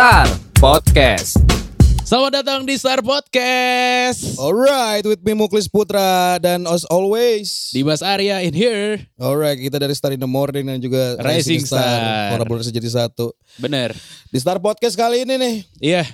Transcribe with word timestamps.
Star 0.00 0.32
Podcast. 0.56 1.36
Selamat 2.08 2.40
datang 2.40 2.64
di 2.64 2.72
Star 2.80 3.04
Podcast. 3.04 4.40
Alright, 4.40 5.04
with 5.04 5.20
me 5.20 5.36
Muklis 5.36 5.68
Putra 5.68 6.40
dan 6.40 6.64
as 6.64 6.88
always. 6.88 7.68
Dimas 7.76 8.00
Arya 8.00 8.40
in 8.40 8.56
here. 8.56 8.96
Alright, 9.20 9.60
kita 9.60 9.76
dari 9.76 9.92
Star 9.92 10.16
in 10.16 10.20
the 10.24 10.24
Morning 10.24 10.64
dan 10.72 10.80
juga 10.80 11.20
Rising 11.20 11.68
Star. 11.68 12.32
Kolaborasi 12.32 12.72
jadi 12.72 12.88
satu. 12.88 13.36
Bener. 13.60 13.92
Di 14.32 14.40
Star 14.40 14.56
Podcast 14.56 14.96
kali 14.96 15.28
ini 15.28 15.36
nih, 15.36 15.56
Iya, 15.84 16.08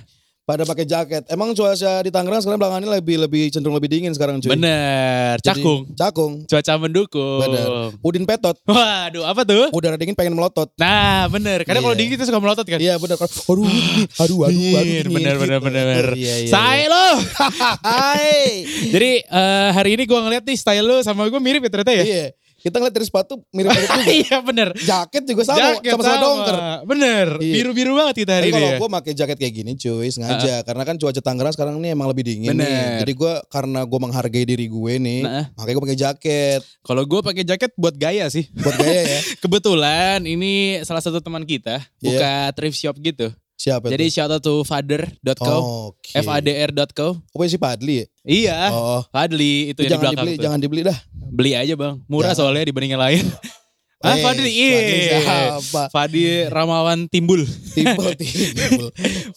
pada 0.47 0.63
pakai 0.63 0.87
jaket. 0.87 1.27
Emang 1.27 1.51
cuaca 1.51 1.99
di 1.99 2.07
Tangerang 2.07 2.39
sekarang 2.39 2.55
belakangan 2.55 2.79
ini 2.79 2.91
lebih 2.93 3.15
lebih 3.19 3.43
cenderung 3.51 3.75
lebih 3.75 3.91
dingin 3.91 4.15
sekarang 4.15 4.39
cuy. 4.39 4.47
bener. 4.49 5.35
Jadi- 5.37 5.59
Cakung. 5.59 5.79
Cakung. 5.91 6.33
Cuaca 6.47 6.73
mendukung. 6.79 7.39
Bener. 7.43 7.67
Udin 7.99 8.23
petot. 8.23 8.55
Waduh, 8.63 9.27
apa 9.27 9.43
tuh? 9.43 9.67
Udara 9.75 9.99
dingin 9.99 10.15
pengen 10.15 10.31
melotot. 10.33 10.71
Nah, 10.79 11.27
bener. 11.27 11.67
Kadang 11.67 11.83
kalau 11.83 11.91
Iya. 11.91 11.99
dingin 11.99 12.15
itu 12.15 12.23
suka 12.23 12.39
melotot 12.39 12.63
kan? 12.63 12.79
Iya 12.79 12.95
bener. 12.95 13.19
Aduh, 13.19 13.27
aduh, 13.27 13.67
aduh, 13.67 13.67
aduh, 14.23 14.39
aduh, 14.39 14.51
Dingin, 14.55 15.05
bener, 15.11 15.35
bener, 15.35 15.59
bener, 15.59 15.83
bener. 15.83 16.07
Iya, 16.15 16.35
iya. 16.41 16.49
Saya 16.49 16.85
lo. 16.87 17.07
Hai. 17.91 18.63
Jadi 18.87 19.11
eh, 19.21 19.69
hari 19.69 19.89
ini 19.93 20.03
gue 20.05 20.15
ngeliat 20.17 20.43
nih 20.47 20.55
style 20.55 20.85
lo 20.85 21.03
sama 21.03 21.27
gue 21.27 21.41
mirip 21.43 21.59
ya 21.59 21.69
ternyata 21.69 21.91
ya? 21.91 22.03
Iya. 22.07 22.25
Kita 22.57 22.75
ngeliat 22.77 22.91
dari 22.91 23.05
sepatu 23.05 23.33
mirip-mirip 23.53 23.85
juga. 23.87 24.09
Iya 24.17 24.37
bener. 24.41 24.69
Jaket 24.73 25.23
juga 25.23 25.41
sama, 25.45 25.57
Jaket 25.77 25.91
sama-sama 25.93 26.17
dongker. 26.19 26.55
Bener. 26.89 27.27
Iya. 27.37 27.53
Biru-biru 27.61 27.91
banget 27.93 28.15
kita 28.25 28.31
hari 28.33 28.49
ini 28.49 28.53
kalau 28.53 28.69
ya. 28.69 28.77
gue 28.77 28.89
pakai 28.91 29.11
jaket 29.13 29.37
kayak 29.37 29.53
gini 29.53 29.71
cuy 29.73 30.07
sengaja 30.09 30.55
karena 30.61 30.83
kan 30.83 30.95
cuaca 30.97 31.21
Tangerang 31.21 31.53
sekarang 31.53 31.75
ini 31.77 31.93
emang 31.93 32.09
lebih 32.09 32.25
dingin 32.25 32.53
nih. 32.53 32.65
Bener. 32.65 32.97
Jadi 33.05 33.13
gue 33.13 33.33
karena 33.47 33.79
gue 33.85 33.99
menghargai 33.99 34.43
diri 34.43 34.65
gue 34.65 34.93
nih, 34.97 35.21
Nah. 35.21 35.45
makanya 35.53 35.75
gue 35.75 35.83
pakai 35.85 35.99
jaket 35.99 36.61
Kalau 36.81 37.03
gue 37.03 37.19
pakai 37.21 37.43
jaket 37.43 37.71
buat 37.75 37.93
gaya 37.93 38.25
sih. 38.27 38.49
buat 38.51 38.75
gaya 38.75 39.01
ya. 39.05 39.19
Kebetulan 39.43 40.19
ini 40.23 40.81
salah 40.81 41.01
satu 41.01 41.21
teman 41.21 41.45
kita 41.45 41.77
buka 41.99 42.49
thrift 42.51 42.77
shop 42.77 42.97
gitu. 42.97 43.29
Siapa 43.57 43.89
Jadi 43.89 44.05
tuh? 44.05 44.13
shout 44.13 44.29
out 44.29 44.39
to 44.39 44.61
father.co, 44.61 45.57
Oke. 45.91 46.13
fadr.co. 46.15 47.07
Oh 47.27 47.49
si 47.49 47.57
Padli 47.57 47.95
ya? 47.97 48.05
Iya, 48.21 48.57
Oh, 48.69 49.01
Fadli 49.09 49.73
itu 49.73 49.81
yang 49.81 49.83
di 49.83 49.89
jangan 49.89 50.03
belakang 50.05 50.13
dibeli, 50.21 50.33
tuh. 50.37 50.43
jangan 50.45 50.59
dibeli 50.61 50.81
dah. 50.85 50.97
Beli 51.27 51.51
aja 51.53 51.73
bang, 51.73 51.95
murah 52.05 52.31
Jangan. 52.31 52.53
soalnya 52.53 52.63
dibanding 52.63 52.93
yang 52.93 53.01
lain. 53.01 53.25
ah 53.97 54.13
Eh, 54.13 54.21
Fadli, 54.21 54.45
Fadli 54.45 54.53
iya. 54.53 55.19
siapa? 55.57 55.81
Fadli 55.89 56.23
Ramawan 56.47 57.09
Timbul. 57.09 57.41
Timbul, 57.73 58.13
timbul. 58.21 58.89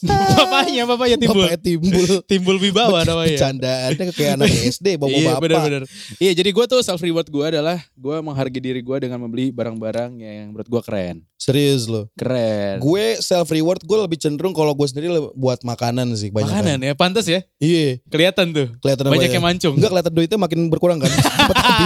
bapaknya, 0.05 0.83
bapaknya 0.85 1.17
Timbul. 1.17 1.45
Bapaknya 1.49 1.61
timbul. 1.61 2.07
Timbul 2.29 2.57
Wibawa 2.61 3.01
namanya. 3.03 3.33
Bercandaannya 3.33 4.05
kayak 4.13 4.33
anak 4.37 4.53
SD, 4.77 4.87
bawa 5.01 5.09
iya 5.11 5.33
bapak. 5.33 5.41
bener-bener. 5.41 5.83
Iya 6.21 6.33
jadi 6.37 6.51
gue 6.53 6.65
tuh 6.69 6.81
self 6.81 7.01
reward 7.01 7.25
gue 7.27 7.41
adalah 7.41 7.81
gue 7.97 8.17
menghargai 8.21 8.61
diri 8.61 8.81
gue 8.81 8.97
dengan 9.01 9.17
membeli 9.19 9.49
barang-barang 9.49 10.11
yang 10.21 10.53
menurut 10.53 10.69
gue 10.69 10.81
keren. 10.85 11.17
Serius 11.41 11.89
loh. 11.89 12.13
Keren. 12.13 12.85
Gue 12.85 13.17
self 13.17 13.49
reward 13.49 13.81
gue 13.81 13.97
lebih 13.97 14.21
cenderung 14.21 14.53
kalau 14.53 14.77
gue 14.77 14.85
sendiri 14.85 15.09
buat 15.33 15.65
makanan 15.65 16.13
sih 16.13 16.29
banyak. 16.29 16.53
Makanan 16.53 16.79
ya, 16.85 16.93
pantas 16.93 17.25
ya. 17.25 17.41
Iya, 17.57 17.97
Kelihatan 18.13 18.53
tuh. 18.53 18.69
kelihatan 18.77 19.09
Banyak 19.09 19.31
ya? 19.33 19.37
yang 19.41 19.45
mancung. 19.45 19.73
Enggak 19.73 19.89
kelihatan 19.89 20.13
duitnya 20.13 20.37
makin 20.37 20.61
berkurang 20.69 20.99
kan. 21.01 21.09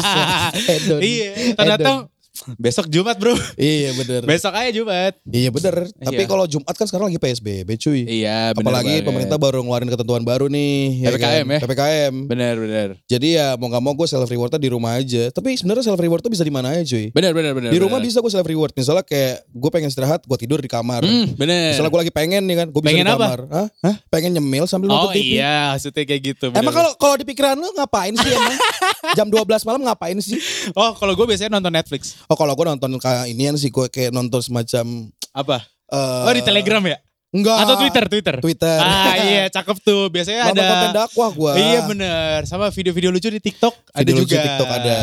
Hedon. 0.68 0.98
Iya, 0.98 1.54
datang 1.54 2.10
besok 2.56 2.86
Jumat 2.86 3.14
bro. 3.14 3.32
Iya 3.54 3.94
bener. 3.94 4.22
Besok 4.28 4.50
aja 4.52 4.68
Jumat. 4.68 5.14
Iya 5.22 5.48
bener. 5.48 5.86
Tapi 5.88 6.16
Iya. 6.16 6.26
kalau 6.26 6.44
Jumat 6.44 6.74
kan 6.74 6.84
sekarang 6.84 7.06
lagi 7.06 7.16
PSBB 7.16 7.78
cuy. 7.78 8.02
Iya, 8.04 8.50
bener 8.50 8.64
Apalagi 8.64 8.90
banget. 8.92 9.06
pemerintah 9.06 9.38
baru 9.38 9.58
ngeluarin 9.60 9.86
ketentuan 9.88 10.22
baru 10.22 10.46
nih. 10.46 11.04
PPKM 11.04 11.46
ya? 11.46 11.58
PPKM. 11.60 12.14
Bener, 12.26 12.54
bener. 12.56 12.88
Jadi 13.04 13.28
ya 13.34 13.54
mau 13.54 13.68
gak 13.68 13.78
mau 13.80 13.92
gue 13.92 14.04
self 14.04 14.26
rewardnya 14.26 14.58
di 14.58 14.68
rumah 14.68 14.94
aja. 14.94 15.30
Tapi 15.30 15.54
sebenarnya 15.54 15.84
self 15.84 15.96
reward 15.96 16.20
tuh 16.20 16.28
bisa 16.28 16.42
di 16.42 16.50
mana 16.50 16.70
aja 16.70 16.82
cuy. 16.84 17.08
Bener, 17.10 17.30
bener, 17.30 17.52
bener. 17.52 17.70
Di 17.70 17.78
rumah 17.78 17.96
bener. 17.96 18.10
bisa 18.10 18.18
gue 18.18 18.32
self 18.32 18.44
reward. 18.44 18.72
Misalnya 18.72 19.04
kayak 19.04 19.46
gue 19.46 19.70
pengen 19.70 19.88
istirahat, 19.88 20.20
gue 20.20 20.36
tidur 20.36 20.58
di 20.58 20.66
kamar. 20.66 21.00
Hmm, 21.00 21.32
bener. 21.34 21.70
Misalnya 21.70 21.90
gue 21.90 22.00
lagi 22.02 22.12
pengen 22.12 22.42
nih 22.44 22.56
kan, 22.56 22.66
gue 22.68 22.80
bisa 22.80 22.90
Pengen 22.90 23.06
di 23.06 23.12
apa? 23.12 23.24
kamar. 23.24 23.40
Hah? 23.78 23.96
Pengen 24.10 24.30
nyemil 24.32 24.64
sambil 24.66 24.90
Oh 24.90 25.06
nonton 25.06 25.14
TV. 25.14 25.38
iya, 25.38 25.70
maksudnya 25.70 26.02
kayak 26.02 26.22
gitu. 26.26 26.44
bener, 26.50 26.60
Emang 26.60 26.74
kalau 26.74 26.90
kalau 26.96 27.14
di 27.14 27.24
pikiran 27.24 27.54
lu 27.54 27.70
ngapain 27.72 28.10
sih 28.10 28.26
emang? 28.28 28.58
Jam 29.16 29.28
12 29.28 29.46
malam 29.62 29.80
ngapain 29.82 30.18
sih? 30.18 30.40
Oh 30.72 30.92
kalau 30.92 31.14
gue 31.14 31.24
biasanya 31.24 31.54
nonton 31.54 31.70
Netflix. 31.70 32.18
Oh 32.30 32.36
kalau 32.36 32.56
gue 32.56 32.64
nonton 32.64 32.96
kayak 32.96 33.28
inian 33.28 33.56
sih 33.60 33.68
gue 33.68 33.86
kayak 33.92 34.10
nonton 34.14 34.40
semacam 34.40 35.12
Apa? 35.36 35.64
eh 35.92 36.24
Oh 36.24 36.32
di 36.32 36.40
Telegram 36.40 36.80
ya? 36.84 36.96
Enggak. 37.34 37.66
Atau 37.66 37.74
Twitter, 37.82 38.04
Twitter. 38.06 38.36
Twitter. 38.38 38.78
Ah 38.78 39.18
iya, 39.26 39.44
cakep 39.50 39.82
tuh. 39.82 40.06
Biasanya 40.06 40.54
Nonton 40.54 40.62
ada. 40.62 40.70
konten 40.70 40.92
dakwah 40.94 41.30
gue. 41.34 41.52
Iya 41.58 41.80
bener. 41.90 42.46
Sama 42.46 42.70
video-video 42.70 43.10
lucu 43.10 43.26
di 43.26 43.42
TikTok 43.42 43.74
ada 43.90 44.06
Video 44.06 44.22
lucu 44.22 44.38
juga. 44.38 44.46
TikTok 44.46 44.70
ada. 44.70 44.98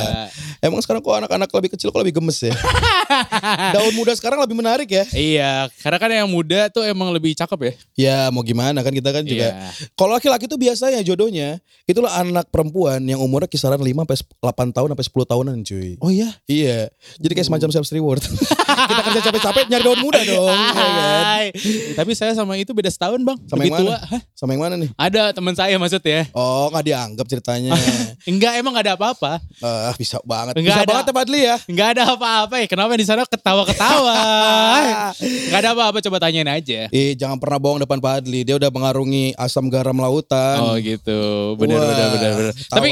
Emang 0.63 0.79
sekarang 0.79 1.03
kok 1.03 1.11
anak-anak 1.11 1.51
lebih 1.51 1.69
kecil 1.75 1.91
kok 1.91 1.99
lebih 1.99 2.23
gemes 2.23 2.39
ya? 2.39 2.55
Daun 3.75 3.91
muda 3.99 4.15
sekarang 4.15 4.39
lebih 4.39 4.55
menarik 4.55 4.87
ya? 4.87 5.03
Iya, 5.11 5.67
karena 5.83 5.97
kan 5.99 6.09
yang 6.09 6.31
muda 6.31 6.71
tuh 6.71 6.87
emang 6.87 7.11
lebih 7.11 7.35
cakep 7.35 7.59
ya. 7.59 7.73
Ya 7.99 8.17
mau 8.31 8.47
gimana 8.47 8.79
kan 8.79 8.95
kita 8.95 9.11
kan 9.11 9.27
juga. 9.27 9.51
Iya. 9.51 9.67
Kalau 9.99 10.15
laki-laki 10.15 10.47
tuh 10.47 10.55
biasanya 10.55 11.03
jodohnya 11.03 11.59
itulah 11.83 12.15
anak 12.15 12.47
perempuan 12.47 13.03
yang 13.03 13.19
umurnya 13.19 13.51
kisaran 13.51 13.75
5 13.75 13.83
sampai 13.83 14.17
8 14.39 14.71
tahun 14.71 14.87
sampai 14.95 15.05
10 15.11 15.31
tahunan 15.35 15.55
cuy. 15.67 15.91
Oh 15.99 16.07
iya? 16.07 16.31
Iya. 16.47 16.87
Jadi 17.19 17.33
kayak 17.35 17.47
semacam 17.51 17.69
self 17.75 17.91
reward. 17.91 18.23
kita 18.91 19.01
kerja 19.03 19.21
capek-capek 19.27 19.65
nyari 19.67 19.83
daun 19.83 19.99
muda 19.99 20.19
dong, 20.23 20.55
ya 20.55 20.71
kan? 20.71 21.23
Hai. 21.27 21.45
Tapi 21.97 22.11
saya 22.21 22.37
sama 22.37 22.53
itu 22.53 22.69
beda 22.69 22.93
setahun 22.93 23.17
bang. 23.17 23.33
Sama 23.49 23.65
Lebih 23.65 23.65
yang 23.65 23.73
mana? 23.73 23.81
tua. 23.81 23.97
Hah? 23.97 24.21
Sama 24.37 24.49
yang 24.53 24.61
mana 24.61 24.75
nih? 24.77 24.89
Ada 24.93 25.33
teman 25.33 25.57
saya 25.57 25.73
maksudnya. 25.81 26.29
Oh 26.37 26.69
nggak 26.69 26.85
dianggap 26.85 27.25
ceritanya. 27.25 27.73
Enggak, 28.29 28.61
emang 28.61 28.77
gak 28.77 28.85
ada 28.85 28.93
apa-apa. 28.93 29.41
Ah 29.65 29.97
bisa 29.97 30.21
banget. 30.21 30.53
Nggak 30.53 30.69
bisa 30.69 30.81
ada. 30.85 30.89
banget 30.93 31.05
ya 31.09 31.13
Padli 31.17 31.39
ya. 31.41 31.55
Enggak 31.65 31.89
ada 31.97 32.03
apa-apa 32.13 32.55
ya. 32.61 32.67
Kenapa 32.69 32.93
di 32.93 33.05
sana 33.09 33.25
ketawa-ketawa? 33.25 34.13
Enggak 35.49 35.59
ada 35.65 35.69
apa-apa, 35.73 35.97
coba 36.05 36.17
tanyain 36.21 36.45
aja. 36.45 36.85
Eh 36.93 37.17
jangan 37.17 37.41
pernah 37.41 37.57
bohong 37.57 37.81
depan 37.81 37.97
Padli. 37.97 38.45
Dia 38.45 38.61
udah 38.61 38.69
mengarungi 38.69 39.33
asam 39.33 39.65
garam 39.73 39.97
lautan. 39.97 40.61
Oh 40.61 40.77
gitu, 40.77 41.57
benar 41.57 41.81
Wah, 41.81 41.89
benar 41.89 42.07
benar 42.13 42.31
benar. 42.37 42.53
Tapi 42.69 42.89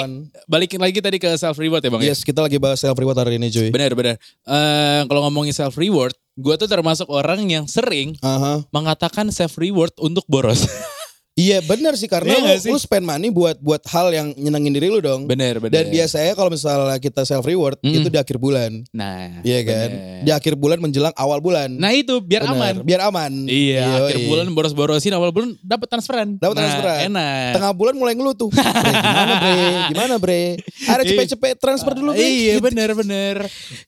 balikin 0.50 0.81
lagi 0.81 0.97
tadi 0.97 1.22
ke 1.22 1.29
self 1.38 1.61
reward 1.61 1.85
ya 1.85 1.94
bang. 1.94 2.01
ya? 2.01 2.09
Yes 2.09 2.25
kita 2.25 2.41
lagi 2.41 2.57
bahas 2.57 2.81
self 2.81 2.97
reward 2.97 3.22
hari 3.22 3.38
ini 3.38 3.53
cuy. 3.53 3.69
Benar 3.69 3.94
benar. 3.94 4.16
Eh, 4.50 5.01
kalau 5.06 5.22
ngomongin 5.29 5.53
self 5.53 5.78
reward, 5.78 6.17
gue 6.39 6.55
tuh 6.55 6.69
termasuk 6.72 7.11
orang 7.11 7.44
yang 7.51 7.67
sering 7.67 8.16
Aha. 8.23 8.63
mengatakan 8.72 9.27
self 9.27 9.59
reward 9.59 9.91
untuk 10.00 10.23
boros. 10.31 10.63
Iya 11.39 11.63
benar 11.63 11.95
sih 11.95 12.05
karena 12.05 12.35
Iya 12.35 12.44
lu, 12.51 12.59
sih? 12.59 12.67
lu 12.67 12.75
spend 12.75 13.01
money 13.01 13.29
buat 13.29 13.55
buat 13.57 13.79
hal 13.85 14.11
yang 14.11 14.27
nyenengin 14.35 14.75
diri 14.75 14.88
lu 14.88 15.00
dong. 15.00 15.23
benar 15.23 15.55
benar. 15.57 15.72
Dan 15.72 15.88
biasanya 15.88 16.33
kalau 16.33 16.51
misalnya 16.51 16.97
kita 16.97 17.23
self 17.23 17.41
reward 17.41 17.79
Hmm. 17.79 17.95
itu 17.95 18.07
di 18.07 18.19
akhir 18.19 18.35
bulan. 18.35 18.83
Nah, 18.91 19.39
Iya 19.39 19.59
kan? 19.63 19.89
benar. 19.89 20.19
Di 20.19 20.31
akhir 20.33 20.53
bulan 20.53 20.78
menjelang 20.78 21.16
awal 21.16 21.39
bulan. 21.39 21.72
Nah 21.72 21.91
itu 21.91 22.19
biar 22.19 22.44
Benar, 22.44 22.53
aman. 22.53 22.75
Biar 22.83 23.01
aman. 23.01 23.31
Iya, 23.45 23.88
akhir 24.03 24.17
Yoi. 24.17 24.28
bulan 24.28 24.47
boros-borosin, 24.51 25.11
awal 25.11 25.31
bulan 25.31 25.55
dapat 25.61 25.88
transferan. 25.88 26.35
Dapat 26.35 26.51
Nah, 26.51 26.61
transferan. 26.61 26.99
Enak. 27.07 27.51
Tengah 27.55 27.72
bulan 27.73 27.95
mulai 27.95 28.13
ngeluh 28.13 28.35
tuh. 28.35 28.49
Bre, 28.49 28.59
gimana 28.99 29.33
bre? 29.38 29.55
Gimana 29.88 30.16
bre? 30.17 30.44
Ada 30.83 31.01
cepet-cepet 31.05 31.55
transfer 31.55 31.94
dulu 31.94 32.11
bre. 32.11 32.19
Iya 32.19 32.59
bener 32.59 32.89
bener. 32.91 33.35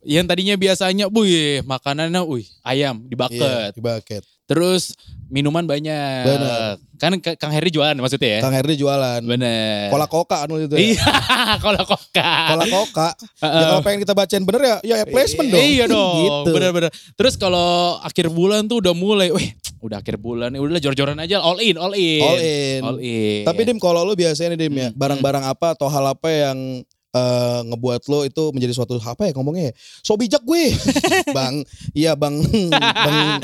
Yang 0.01 0.25
tadinya 0.25 0.56
biasanya, 0.56 1.06
wih 1.07 1.59
makanannya, 1.63 2.22
wih 2.23 2.47
ayam 2.61 3.03
di 3.03 3.11
Iya, 3.11 3.19
bucket. 3.19 3.72
di 3.75 3.81
bucket. 3.81 4.23
Terus 4.45 4.91
minuman 5.28 5.63
banyak. 5.63 6.23
Bener. 6.23 6.75
Kan 7.00 7.16
Kang 7.41 7.50
Heri 7.50 7.74
jualan 7.74 7.97
maksudnya 7.97 8.38
ya? 8.38 8.40
Kang 8.46 8.53
Herdi 8.53 8.78
jualan. 8.78 9.22
Bener. 9.25 9.90
Kola 9.90 10.06
koka 10.06 10.46
anu 10.46 10.62
itu 10.62 10.78
ya. 10.78 10.94
Iya, 10.94 11.09
kola 11.66 11.81
koka. 11.81 12.31
Kola 12.53 12.66
koka. 12.69 13.09
ya 13.18 13.50
Heeh. 13.50 13.63
kalau 13.66 13.81
pengen 13.81 14.00
kita 14.06 14.13
bacain 14.13 14.44
bener 14.46 14.62
ya, 14.62 14.75
ya 14.85 14.96
placement 15.03 15.50
dong. 15.50 15.57
Iya 15.57 15.85
dong, 15.97 16.16
gitu. 16.22 16.52
bener-bener. 16.53 16.94
Terus 17.18 17.34
kalau 17.35 17.97
akhir 18.00 18.29
bulan 18.29 18.69
tuh 18.69 18.78
udah 18.78 18.94
mulai, 18.94 19.34
wih, 19.34 19.57
udah 19.81 19.97
akhir 19.97 20.22
bulan, 20.22 20.53
udah 20.53 20.78
jor-joran 20.78 21.18
aja, 21.18 21.41
all 21.41 21.57
in, 21.57 21.75
all 21.75 21.97
in, 21.97 22.22
All 22.22 22.38
in. 22.38 22.79
all 22.85 22.97
in. 23.02 23.41
Tapi 23.41 23.62
Dim 23.66 23.81
kalau 23.81 24.06
lu 24.06 24.13
biasanya 24.13 24.53
nih 24.53 24.59
Dim 24.62 24.75
ya, 24.78 24.88
Hmm, 24.88 24.97
barang-barang 25.02 25.44
apa 25.50 25.73
atau 25.73 25.90
hal 25.90 26.13
apa 26.13 26.29
yang 26.29 26.85
eh, 27.11 27.59
ngebuat 27.66 28.01
lo 28.07 28.23
itu 28.23 28.44
menjadi 28.51 28.73
suatu 28.73 28.95
apa 28.97 29.27
ya 29.27 29.31
ngomongnya 29.31 29.69
ya? 29.69 29.73
So 30.01 30.16
bijak 30.16 30.41
gue. 30.41 30.72
bang, 31.38 31.63
iya 31.91 32.16
Bang. 32.16 32.39
bang. 32.72 33.39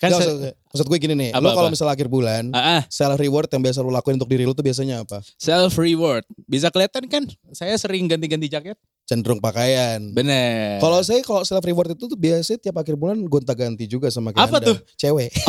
Kan 0.00 0.08
se- 0.08 0.14
maksud, 0.14 0.36
maksud 0.70 0.86
gue 0.88 0.98
gini 0.98 1.14
nih, 1.14 1.30
Apa, 1.30 1.40
lo 1.40 1.48
kalau 1.52 1.68
misalnya 1.68 1.94
akhir 1.94 2.08
bulan, 2.08 2.50
Ah, 2.50 2.78
ah, 2.78 2.82
self 2.88 3.16
reward 3.16 3.48
yang 3.48 3.62
biasa 3.62 3.78
lo 3.80 3.88
lakuin 3.88 4.16
untuk 4.16 4.28
diri 4.28 4.44
lo 4.44 4.52
tuh 4.52 4.64
biasanya 4.64 5.04
apa? 5.04 5.20
self 5.36 5.76
reward. 5.76 6.24
Bisa 6.44 6.68
kelihatan 6.68 7.04
kan? 7.06 7.24
Saya 7.50 7.76
sering 7.76 8.06
ganti-ganti 8.06 8.48
jaket. 8.48 8.76
Cenderung 9.04 9.36
pakaian. 9.36 10.00
Bener. 10.10 10.80
Kalau 10.80 11.04
saya 11.04 11.20
kalau 11.20 11.44
self 11.44 11.60
reward 11.60 11.92
itu 11.92 12.08
tuh 12.08 12.16
biasanya 12.16 12.56
tiap 12.58 12.76
akhir 12.76 12.96
bulan 12.96 13.20
gonta-ganti 13.20 13.84
juga 13.84 14.08
sama 14.08 14.32
kayak 14.32 14.48
Apa 14.48 14.56
Anda. 14.58 14.68
tuh? 14.72 14.76
Cewek. 14.96 15.30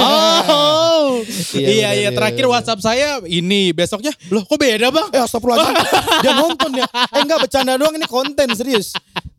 Oh, 0.95 1.21
Iya, 1.53 1.59
iya 1.61 1.69
iya. 1.69 1.89
iya, 1.97 2.09
Terakhir 2.09 2.43
bener. 2.43 2.53
WhatsApp 2.55 2.81
saya 2.81 3.21
ini 3.25 3.69
besoknya, 3.71 4.09
loh 4.27 4.41
kok 4.41 4.57
beda 4.57 4.89
bang? 4.89 5.07
Eh 5.11 5.21
astagfirullahaladzim 5.21 5.85
Dia 6.23 6.33
nonton 6.33 6.71
ya 6.73 6.87
Eh 6.87 7.21
enggak 7.21 7.39
bercanda 7.41 7.77
doang 7.77 7.93
ini 7.93 8.07
konten 8.07 8.47
serius 8.51 8.95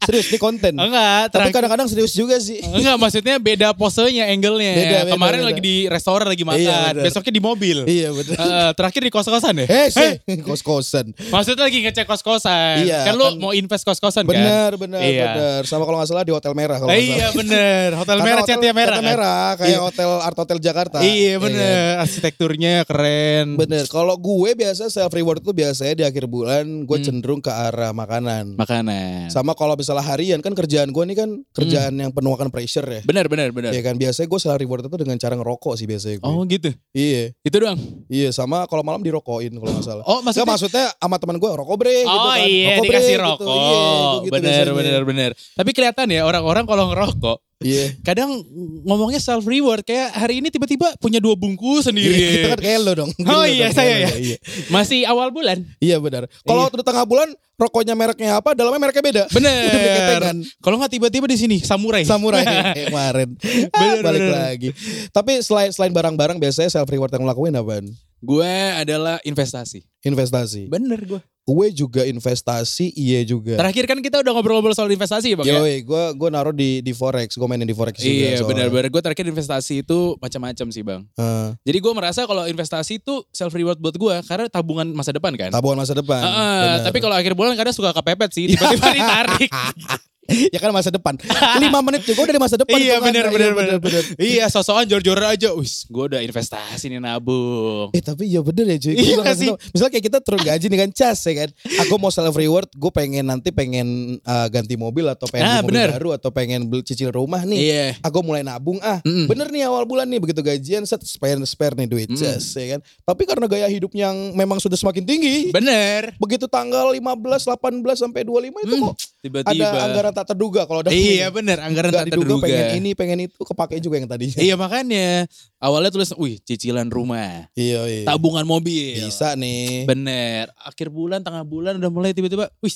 serius 0.07 0.27
ini 0.29 0.39
konten. 0.39 0.73
Enggak, 0.73 1.29
Tapi 1.29 1.51
kadang-kadang 1.51 1.87
serius 1.87 2.13
juga 2.13 2.39
sih. 2.39 2.63
Enggak, 2.63 2.95
maksudnya 2.97 3.37
beda 3.37 3.69
posenya, 3.73 4.31
angle-nya. 4.31 4.73
Beda, 4.73 4.99
beda, 5.03 5.13
Kemarin 5.13 5.41
beda. 5.41 5.49
lagi 5.49 5.61
di 5.61 5.77
restoran 5.87 6.27
lagi 6.27 6.43
makan, 6.43 6.63
Iya, 6.63 7.03
besoknya 7.03 7.33
di 7.33 7.43
mobil. 7.43 7.79
Iya 7.85 8.09
betul. 8.11 8.35
Eh, 8.37 8.71
terakhir 8.73 9.01
di 9.01 9.11
kos-kosan 9.11 9.55
ya? 9.57 9.67
Eh 9.67 9.87
sih, 9.89 10.11
kos-kosan. 10.41 11.11
Maksudnya 11.27 11.63
lagi 11.63 11.79
ngecek 11.83 12.07
kos-kosan. 12.07 12.77
Iya, 12.81 13.03
kan 13.05 13.15
lu 13.15 13.27
kan- 13.27 13.37
mau 13.37 13.51
invest 13.51 13.83
kos-kosan 13.83 14.23
kan? 14.23 14.31
Benar, 14.31 14.71
benar, 14.77 15.01
Iya. 15.03 15.25
benar. 15.27 15.61
Sama 15.65 15.83
kalau 15.83 15.99
nggak 15.99 16.09
salah 16.09 16.23
di 16.23 16.31
Hotel 16.31 16.53
Merah 16.53 16.77
kalau 16.77 16.91
Eh, 16.91 17.03
iya 17.13 17.29
bener. 17.31 17.89
Hotel 17.97 18.17
merah, 18.19 18.41
hotel- 18.41 18.49
catnya 18.53 18.73
merah. 18.73 18.97
kan? 18.97 19.05
merah, 19.05 19.49
kayak 19.57 19.69
Iya. 19.69 19.81
hotel 19.83 20.11
Art 20.21 20.37
Hotel 20.37 20.59
Jakarta. 20.59 20.99
Iya 21.01 21.35
bener. 21.37 21.99
Arsitekturnya 21.99 22.85
keren. 22.85 23.57
Bener. 23.57 23.85
Kalau 23.87 24.15
gue 24.15 24.55
biasa 24.55 24.87
self 24.87 25.11
reward 25.11 25.41
tuh 25.41 25.51
biasanya 25.51 25.95
di 25.95 26.05
akhir 26.05 26.25
bulan 26.27 26.65
gue 26.85 26.95
Hmm. 26.95 27.05
cenderung 27.05 27.41
ke 27.41 27.49
arah 27.49 27.91
makanan. 27.91 28.55
Makanan. 28.55 29.29
Sama 29.29 29.53
kalau 29.53 29.75
misalnya 29.75 29.96
harian 29.99 30.39
kan 30.39 30.51
kerjaan 30.51 30.89
gue 30.89 31.03
ini 31.03 31.13
kan 31.13 31.31
kerjaan 31.51 31.93
Hmm. 31.93 32.01
yang 32.01 32.11
penuh 32.11 32.33
akan 32.33 32.49
pressure 32.49 32.85
ya. 32.85 33.01
Bener, 33.03 33.27
bener, 33.27 33.51
bener. 33.51 33.71
Iya 33.71 33.83
kan 33.83 33.95
biasanya 33.95 34.27
gue 34.27 34.39
self 34.39 34.57
reward 34.57 34.85
itu 34.85 34.97
dengan 34.97 35.17
cara 35.17 35.35
ngerokok 35.35 35.75
sih 35.75 35.85
biasanya 35.85 36.17
gue. 36.19 36.27
Oh 36.27 36.43
gitu. 36.43 36.71
Iya. 36.91 37.37
Itu 37.41 37.57
doang. 37.57 37.79
Iya 38.07 38.29
sama 38.31 38.65
kalau 38.65 38.81
malam 38.81 39.01
dirokokin 39.01 39.53
kalau 39.53 39.71
nggak 39.71 39.85
salah. 39.85 40.05
Oh 40.05 40.21
Maksudnya, 40.21 40.47
maksudnya. 40.47 40.85
maksudnya 40.89 41.05
sama 41.05 41.17
teman 41.17 41.37
gue 41.37 41.51
rokok 41.51 41.77
bre 41.77 41.97
gitu 41.99 42.11
Oh 42.11 42.27
kan. 42.27 42.39
iya 42.41 42.67
rokok 42.69 42.83
bre, 42.83 42.89
dikasih 42.89 43.13
gitu. 43.13 43.23
rokok. 43.23 43.47
Iya, 43.47 43.79
gue 43.79 44.19
gitu 44.19 44.33
bener, 44.33 44.51
biasanya. 44.67 44.75
bener, 44.75 45.03
bener. 45.05 45.31
Tapi 45.55 45.71
kelihatan 45.71 46.07
ya 46.09 46.23
orang-orang 46.23 46.65
kalau 46.65 46.85
ngerokok. 46.91 47.39
Iya. 47.57 47.97
Kadang 48.05 48.45
ngomongnya 48.85 49.17
self 49.17 49.49
reward 49.49 49.81
kayak 49.81 50.13
hari 50.13 50.45
ini 50.45 50.53
tiba-tiba 50.53 50.93
punya 51.01 51.25
dua 51.25 51.33
bungkus 51.33 51.89
sendiri. 51.89 52.13
Iya, 52.21 52.29
itu 52.37 52.49
kan 52.53 52.61
kayak 52.61 52.79
lo 52.85 52.93
dong. 52.93 53.11
Oh 53.25 53.41
Lo 53.41 53.49
iya, 53.49 53.73
dong, 53.73 53.77
saya 53.81 53.95
ya. 54.05 54.11
Iya, 54.13 54.37
Masih 54.69 55.09
awal 55.09 55.33
bulan. 55.33 55.65
iya 55.81 55.97
benar. 55.97 56.29
Kalau 56.45 56.69
udah 56.69 56.85
tengah 56.85 57.09
bulan 57.09 57.33
rokoknya 57.57 57.97
mereknya 57.97 58.37
apa, 58.37 58.53
dalamnya 58.53 58.77
mereknya 58.77 59.05
beda. 59.05 59.23
Bener. 59.33 59.65
Udah 59.73 59.79
beli 59.81 59.93
ketengan. 59.97 60.37
Kalau 60.61 60.77
nggak 60.77 60.93
tiba-tiba 60.93 61.27
di 61.33 61.39
sini 61.41 61.57
samurai. 61.65 62.05
Samurai 62.05 62.45
kayak 62.77 62.93
kemarin. 62.93 63.29
Ah, 63.73 63.81
Bener, 63.81 63.99
balik 64.05 64.21
bener. 64.21 64.33
lagi. 64.37 64.69
Tapi 65.09 65.33
selain 65.41 65.73
selain 65.73 65.93
barang-barang 65.97 66.37
biasanya 66.37 66.69
self 66.69 66.89
reward 66.93 67.09
yang 67.17 67.25
lakuin 67.25 67.57
apaan? 67.57 67.89
gue 68.17 68.53
adalah 68.75 69.21
investasi. 69.23 69.85
Investasi. 70.03 70.67
Bener 70.69 70.99
gue. 71.05 71.21
Gue 71.47 71.71
juga 71.71 72.03
investasi, 72.03 72.91
iya 72.99 73.23
juga. 73.23 73.55
Terakhir 73.55 73.87
kan 73.87 74.03
kita 74.03 74.19
udah 74.19 74.35
ngobrol-ngobrol 74.35 74.75
soal 74.75 74.91
investasi 74.91 75.31
ya 75.31 75.37
bang 75.39 75.47
ya? 75.47 75.63
Yoi, 75.63 75.87
gue 75.87 76.03
gue 76.19 76.29
naruh 76.29 76.51
di 76.51 76.83
di 76.83 76.91
forex, 76.91 77.39
gue 77.39 77.47
mainin 77.47 77.63
di 77.63 77.71
forex 77.71 78.03
juga. 78.03 78.11
Iya 78.35 78.43
benar-benar 78.43 78.91
gue 78.91 78.99
terakhir 78.99 79.31
investasi 79.31 79.87
itu 79.87 80.19
macam-macam 80.19 80.67
sih 80.75 80.83
bang. 80.83 81.07
Eh, 81.15 81.49
Jadi 81.63 81.79
gue 81.79 81.93
merasa 81.95 82.27
kalau 82.27 82.51
investasi 82.51 82.99
itu 82.99 83.23
self 83.31 83.55
reward 83.55 83.79
buat 83.79 83.95
gue 83.95 84.15
karena 84.27 84.51
tabungan 84.51 84.91
masa 84.91 85.15
depan 85.15 85.39
kan. 85.39 85.55
tabungan 85.55 85.87
masa 85.87 85.95
depan. 85.95 86.19
Heeh, 86.19 86.59
benar. 86.67 86.79
tapi 86.83 86.99
kalau 86.99 87.15
akhir 87.15 87.33
bulan 87.39 87.55
kadang 87.55 87.75
suka 87.79 87.95
kepepet 87.95 88.31
sih, 88.35 88.51
tiba-tiba 88.51 88.91
ditarik. 88.99 89.51
ya 90.55 90.59
kan 90.59 90.71
masa 90.71 90.89
depan. 90.89 91.15
Lima 91.57 91.81
menit 91.81 92.03
juga 92.03 92.21
udah 92.23 92.35
di 92.35 92.41
masa 92.41 92.57
depan. 92.57 92.75
iya 92.75 92.97
hitungannya. 92.97 93.05
bener 93.07 93.25
Iya, 93.27 93.33
bener 93.33 93.53
bener 93.53 93.77
bener. 93.79 94.03
Iya 94.17 94.45
sosokan 94.47 94.85
jor-jor 94.85 95.19
aja. 95.21 95.51
Wis, 95.53 95.85
gue 95.85 96.05
udah 96.07 96.21
investasi 96.21 96.87
nih 96.89 96.99
nabung. 96.99 97.91
Eh 97.91 98.01
tapi 98.01 98.27
ya 98.27 98.41
bener 98.41 98.67
ya 98.67 98.79
cuy. 98.79 98.95
Iya 98.95 99.33
sih. 99.33 99.51
Misalnya 99.71 99.93
kayak 99.93 100.05
kita 100.05 100.19
turun 100.21 100.41
gaji 100.41 100.67
nih 100.67 100.79
kan 100.79 100.91
cas 100.93 101.19
ya 101.23 101.35
kan. 101.37 101.51
Aku 101.81 101.97
mau 101.97 102.09
self 102.09 102.33
reward, 102.33 102.69
gue 102.69 102.91
pengen 102.91 103.25
nanti 103.25 103.51
pengen 103.51 103.87
uh, 104.21 104.47
ganti 104.47 104.75
mobil 104.75 105.07
atau 105.07 105.27
pengen 105.27 105.47
Ah, 105.47 105.59
beli 105.59 105.63
mobil 105.63 105.75
bener. 105.77 105.89
baru 105.93 106.09
atau 106.13 106.31
pengen 106.31 106.61
beli 106.65 106.83
cicil 106.83 107.11
rumah 107.11 107.43
nih. 107.43 107.59
Iya. 107.59 107.87
Aku 108.03 108.21
mulai 108.21 108.43
nabung 108.43 108.79
ah. 108.81 108.99
Mm-mm. 109.03 109.27
Bener 109.27 109.49
nih 109.49 109.65
awal 109.65 109.85
bulan 109.85 110.07
nih 110.07 110.19
begitu 110.19 110.41
gajian 110.41 110.83
set 110.83 111.03
spare 111.03 111.39
spare 111.45 111.75
nih 111.75 111.87
duit 111.87 112.05
Mm. 112.07 112.17
cas 112.17 112.47
ya 112.53 112.67
kan. 112.73 112.81
Tapi 113.03 113.23
karena 113.25 113.47
gaya 113.47 113.67
hidup 113.67 113.91
yang 113.93 114.15
memang 114.33 114.57
sudah 114.57 114.75
semakin 114.75 115.03
tinggi. 115.03 115.51
Bener. 115.51 116.15
begitu 116.17 116.47
tanggal 116.47 116.91
15, 116.91 117.03
18 117.45 117.59
sampai 117.95 118.23
25 118.23 118.63
itu 118.63 118.75
Hmm, 118.75 118.83
kok 118.85 118.95
Tiba-tiba. 119.21 119.67
ada 119.67 119.79
anggaran 119.85 120.15
tak 120.17 120.33
terduga 120.33 120.65
kalau 120.65 120.81
udah 120.81 120.89
Iya 120.89 121.29
bener, 121.29 121.61
anggaran 121.61 121.93
tak 121.93 122.09
terduga. 122.09 122.49
pengen 122.49 122.81
ini 122.81 122.91
pengen 122.97 123.29
itu 123.29 123.37
kepake 123.37 123.77
juga 123.85 124.01
yang 124.01 124.09
tadi. 124.09 124.33
Iya 124.33 124.57
makanya 124.57 125.29
awalnya 125.61 125.93
tulis, 125.93 126.17
wih 126.17 126.41
cicilan 126.41 126.89
rumah, 126.89 127.53
iya 127.53 127.85
iya. 127.85 128.05
tabungan 128.09 128.49
mobil. 128.49 128.97
Bisa 128.97 129.37
nih. 129.37 129.85
Bener. 129.85 130.49
Akhir 130.65 130.89
bulan, 130.89 131.21
tengah 131.21 131.45
bulan 131.45 131.77
udah 131.77 131.93
mulai 131.93 132.17
tiba-tiba, 132.17 132.49
wih, 132.65 132.75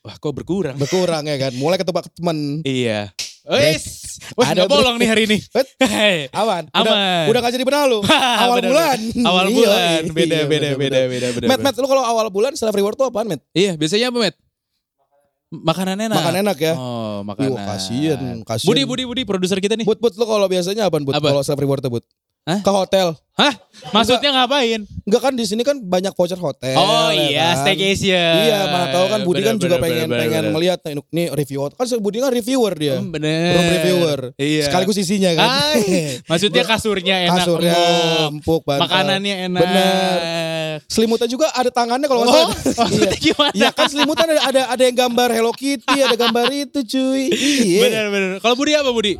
wah 0.00 0.16
kok 0.16 0.32
berkurang. 0.32 0.80
Berkurang 0.80 1.28
ya 1.28 1.36
kan. 1.36 1.52
Mulai 1.60 1.76
ketebak 1.76 2.08
temen. 2.16 2.64
iya. 2.64 3.12
Wis, 3.40 4.20
wah 4.36 4.52
Ada 4.52 4.68
bolong 4.68 5.00
nih 5.00 5.08
hari 5.08 5.22
ini. 5.24 5.40
Aman. 6.40 6.68
Aman. 6.76 7.26
Udah, 7.26 7.32
udah 7.32 7.40
gak 7.40 7.52
jadi 7.56 7.64
penalu. 7.64 7.98
awal 8.44 8.56
Bener, 8.60 8.70
bulan. 8.70 8.98
Awal 9.24 9.44
Iya, 9.48 9.56
bulan, 9.56 9.80
iya, 10.04 10.12
beda, 10.12 10.36
iya, 10.36 10.44
beda, 10.44 10.68
beda, 10.76 11.00
beda, 11.08 11.28
beda. 11.40 11.46
Met. 11.48 11.60
Met, 11.64 11.74
lu 11.80 11.88
kalau 11.88 12.04
awal 12.04 12.28
bulan 12.28 12.52
self 12.52 12.76
reward 12.76 13.00
tuh 13.00 13.08
apaan, 13.08 13.26
Met? 13.32 13.40
Iya, 13.56 13.80
biasanya 13.80 14.12
apa, 14.12 14.18
Met? 14.28 14.36
Makanan 15.50 15.98
enak. 15.98 16.14
Makan 16.14 16.34
enak 16.46 16.56
ya. 16.62 16.74
Oh, 16.78 17.26
makanan. 17.26 17.50
Wih, 17.50 17.58
kasihan, 17.66 18.18
kasihan. 18.46 18.70
Budi, 18.70 18.82
Budi, 18.86 19.02
Budi, 19.02 19.22
produser 19.26 19.58
kita 19.58 19.74
nih. 19.74 19.82
Bud, 19.82 19.98
Bud, 19.98 20.14
lu 20.14 20.22
kalau 20.22 20.46
biasanya 20.46 20.86
apaan, 20.86 21.02
Bud? 21.02 21.18
Apa? 21.18 21.34
Kalau 21.34 21.42
self 21.42 21.58
reward 21.58 21.82
Bud? 21.90 22.06
Hah? 22.48 22.58
Ke 22.64 22.70
hotel. 22.72 23.12
Hah? 23.36 23.52
Maksudnya 23.92 24.32
ngapain? 24.32 24.86
Enggak 25.04 25.20
kan 25.20 25.32
di 25.36 25.44
sini 25.44 25.60
kan 25.60 25.76
banyak 25.76 26.14
voucher 26.16 26.40
hotel. 26.40 26.72
Oh 26.72 27.12
ya 27.12 27.28
iya, 27.28 27.48
kan? 27.52 27.66
staycation. 27.68 28.32
Iya, 28.48 28.58
mana 28.68 28.86
tahu 28.94 29.06
kan 29.12 29.20
Budi 29.26 29.42
kan 29.44 29.54
Bener, 29.56 29.64
juga 29.64 29.76
bener, 29.76 29.84
pengen 29.84 30.06
bener, 30.08 30.20
pengen 30.24 30.42
bener. 30.48 30.52
melihat 30.56 30.78
nih, 30.80 30.94
nih 31.12 31.26
review 31.36 31.60
kan 31.68 31.86
Budi 32.00 32.18
kan 32.24 32.30
reviewer 32.32 32.72
dia. 32.78 32.96
Hmm, 32.96 33.12
bener. 33.12 33.52
Room 33.58 33.68
reviewer. 33.74 34.20
Iya. 34.40 34.64
Sekaligus 34.70 34.96
isinya 35.02 35.30
kan. 35.36 35.48
Ay, 35.52 35.84
maksudnya 36.30 36.62
kasurnya 36.64 37.16
enak. 37.28 37.44
Kasurnya 37.44 37.74
empuk. 37.76 38.30
empuk 38.32 38.62
banget. 38.64 38.80
Makanannya 38.88 39.34
enak. 39.50 39.60
Bener. 39.60 40.18
Selimutnya 40.86 41.26
juga 41.26 41.50
ada 41.50 41.68
tangannya 41.68 42.06
kalau 42.06 42.22
nggak 42.22 42.32
Oh, 42.32 42.48
salah. 42.70 42.88
iya. 42.88 43.10
gimana? 43.26 43.52
Iya 43.52 43.68
kan 43.70 43.86
selimutan 43.86 44.26
ada, 44.28 44.42
ada 44.44 44.62
ada 44.72 44.82
yang 44.82 44.96
gambar 44.98 45.28
Hello 45.30 45.50
Kitty, 45.50 45.98
ada 45.98 46.14
gambar 46.14 46.46
itu 46.50 46.78
cuy. 46.82 47.28
Iya. 47.28 47.80
Bener, 47.82 48.04
bener. 48.08 48.30
Kalau 48.38 48.54
Budi 48.54 48.72
apa 48.72 48.88
Budi? 48.88 49.14